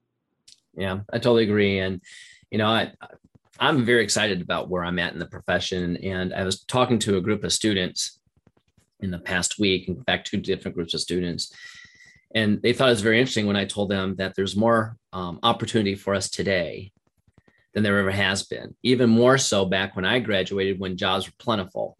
Yeah, 0.75 0.99
I 1.13 1.17
totally 1.17 1.43
agree. 1.43 1.79
And 1.79 2.01
you 2.51 2.57
know, 2.57 2.67
I 2.67 2.91
I'm 3.59 3.85
very 3.85 4.03
excited 4.03 4.41
about 4.41 4.69
where 4.69 4.83
I'm 4.83 4.99
at 4.99 5.13
in 5.13 5.19
the 5.19 5.27
profession. 5.27 5.97
And 5.97 6.33
I 6.33 6.43
was 6.43 6.63
talking 6.63 6.97
to 6.99 7.17
a 7.17 7.21
group 7.21 7.43
of 7.43 7.53
students 7.53 8.18
in 8.99 9.11
the 9.11 9.19
past 9.19 9.59
week, 9.59 9.87
in 9.87 10.03
fact, 10.03 10.27
two 10.27 10.37
different 10.37 10.75
groups 10.75 10.93
of 10.93 11.01
students. 11.01 11.53
And 12.35 12.61
they 12.61 12.73
thought 12.73 12.89
it 12.89 12.91
was 12.91 13.01
very 13.01 13.19
interesting 13.19 13.47
when 13.47 13.55
I 13.55 13.65
told 13.65 13.89
them 13.89 14.15
that 14.17 14.35
there's 14.35 14.55
more 14.55 14.97
um, 15.13 15.39
opportunity 15.41 15.95
for 15.95 16.13
us 16.13 16.29
today 16.29 16.91
than 17.73 17.83
there 17.83 17.97
ever 17.97 18.11
has 18.11 18.43
been, 18.43 18.75
even 18.83 19.09
more 19.09 19.37
so 19.37 19.65
back 19.65 19.95
when 19.95 20.05
I 20.05 20.19
graduated 20.19 20.79
when 20.79 20.97
jobs 20.97 21.27
were 21.27 21.33
plentiful. 21.39 21.97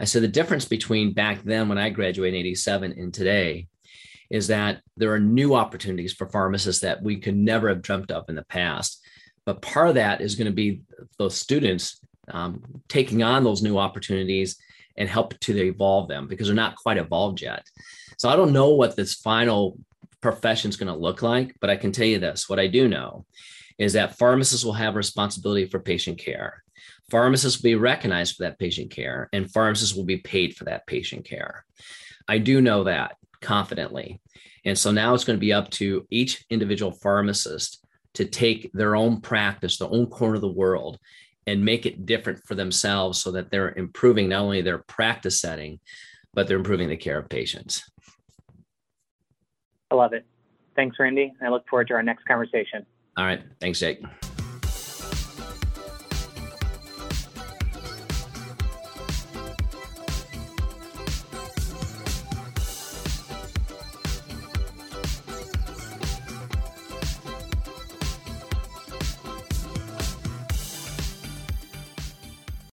I 0.00 0.04
said 0.04 0.22
the 0.22 0.28
difference 0.28 0.64
between 0.64 1.12
back 1.12 1.42
then 1.44 1.68
when 1.68 1.78
I 1.78 1.90
graduated 1.90 2.34
in 2.34 2.40
87 2.40 2.92
and 2.92 3.14
today 3.14 3.68
is 4.30 4.48
that 4.48 4.80
there 4.96 5.12
are 5.12 5.20
new 5.20 5.54
opportunities 5.54 6.12
for 6.12 6.26
pharmacists 6.26 6.82
that 6.82 7.02
we 7.02 7.18
could 7.18 7.36
never 7.36 7.68
have 7.68 7.82
dreamt 7.82 8.10
of 8.10 8.24
in 8.28 8.34
the 8.34 8.44
past. 8.44 9.00
But 9.46 9.62
part 9.62 9.88
of 9.88 9.94
that 9.94 10.20
is 10.20 10.34
going 10.34 10.46
to 10.46 10.52
be 10.52 10.82
those 11.18 11.36
students 11.36 12.00
um, 12.28 12.62
taking 12.88 13.22
on 13.22 13.44
those 13.44 13.62
new 13.62 13.78
opportunities 13.78 14.56
and 14.96 15.08
help 15.08 15.38
to 15.40 15.56
evolve 15.56 16.08
them 16.08 16.26
because 16.26 16.46
they're 16.46 16.56
not 16.56 16.76
quite 16.76 16.98
evolved 16.98 17.40
yet. 17.40 17.66
So 18.18 18.28
I 18.28 18.36
don't 18.36 18.52
know 18.52 18.70
what 18.70 18.96
this 18.96 19.14
final 19.14 19.78
profession 20.20 20.68
is 20.68 20.76
going 20.76 20.92
to 20.92 20.98
look 20.98 21.22
like, 21.22 21.54
but 21.60 21.70
I 21.70 21.76
can 21.76 21.92
tell 21.92 22.06
you 22.06 22.18
this 22.18 22.48
what 22.48 22.60
I 22.60 22.66
do 22.66 22.88
know 22.88 23.26
is 23.78 23.94
that 23.94 24.16
pharmacists 24.16 24.64
will 24.64 24.72
have 24.72 24.94
responsibility 24.94 25.66
for 25.66 25.80
patient 25.80 26.18
care. 26.18 26.62
Pharmacists 27.10 27.58
will 27.58 27.70
be 27.70 27.74
recognized 27.74 28.36
for 28.36 28.44
that 28.44 28.58
patient 28.58 28.90
care, 28.90 29.28
and 29.32 29.50
pharmacists 29.50 29.94
will 29.94 30.04
be 30.04 30.18
paid 30.18 30.56
for 30.56 30.64
that 30.64 30.86
patient 30.86 31.24
care. 31.24 31.64
I 32.26 32.38
do 32.38 32.60
know 32.60 32.84
that 32.84 33.16
confidently. 33.40 34.20
And 34.64 34.78
so 34.78 34.90
now 34.90 35.12
it's 35.12 35.24
going 35.24 35.36
to 35.36 35.46
be 35.46 35.52
up 35.52 35.70
to 35.72 36.06
each 36.10 36.44
individual 36.48 36.92
pharmacist 36.92 37.84
to 38.14 38.24
take 38.24 38.70
their 38.72 38.96
own 38.96 39.20
practice, 39.20 39.76
their 39.76 39.90
own 39.90 40.06
corner 40.06 40.36
of 40.36 40.40
the 40.40 40.48
world, 40.48 40.98
and 41.46 41.64
make 41.64 41.86
it 41.86 42.06
different 42.06 42.42
for 42.46 42.54
themselves 42.54 43.20
so 43.20 43.30
that 43.32 43.50
they're 43.50 43.72
improving 43.74 44.28
not 44.28 44.42
only 44.42 44.62
their 44.62 44.78
practice 44.78 45.40
setting, 45.40 45.80
but 46.32 46.48
they're 46.48 46.56
improving 46.56 46.88
the 46.88 46.96
care 46.96 47.18
of 47.18 47.28
patients. 47.28 47.82
I 49.90 49.94
love 49.94 50.12
it. 50.12 50.26
Thanks, 50.74 50.98
Randy. 50.98 51.32
I 51.42 51.48
look 51.48 51.68
forward 51.68 51.88
to 51.88 51.94
our 51.94 52.02
next 52.02 52.24
conversation. 52.24 52.84
All 53.16 53.24
right. 53.24 53.42
Thanks, 53.60 53.78
Jake. 53.78 54.02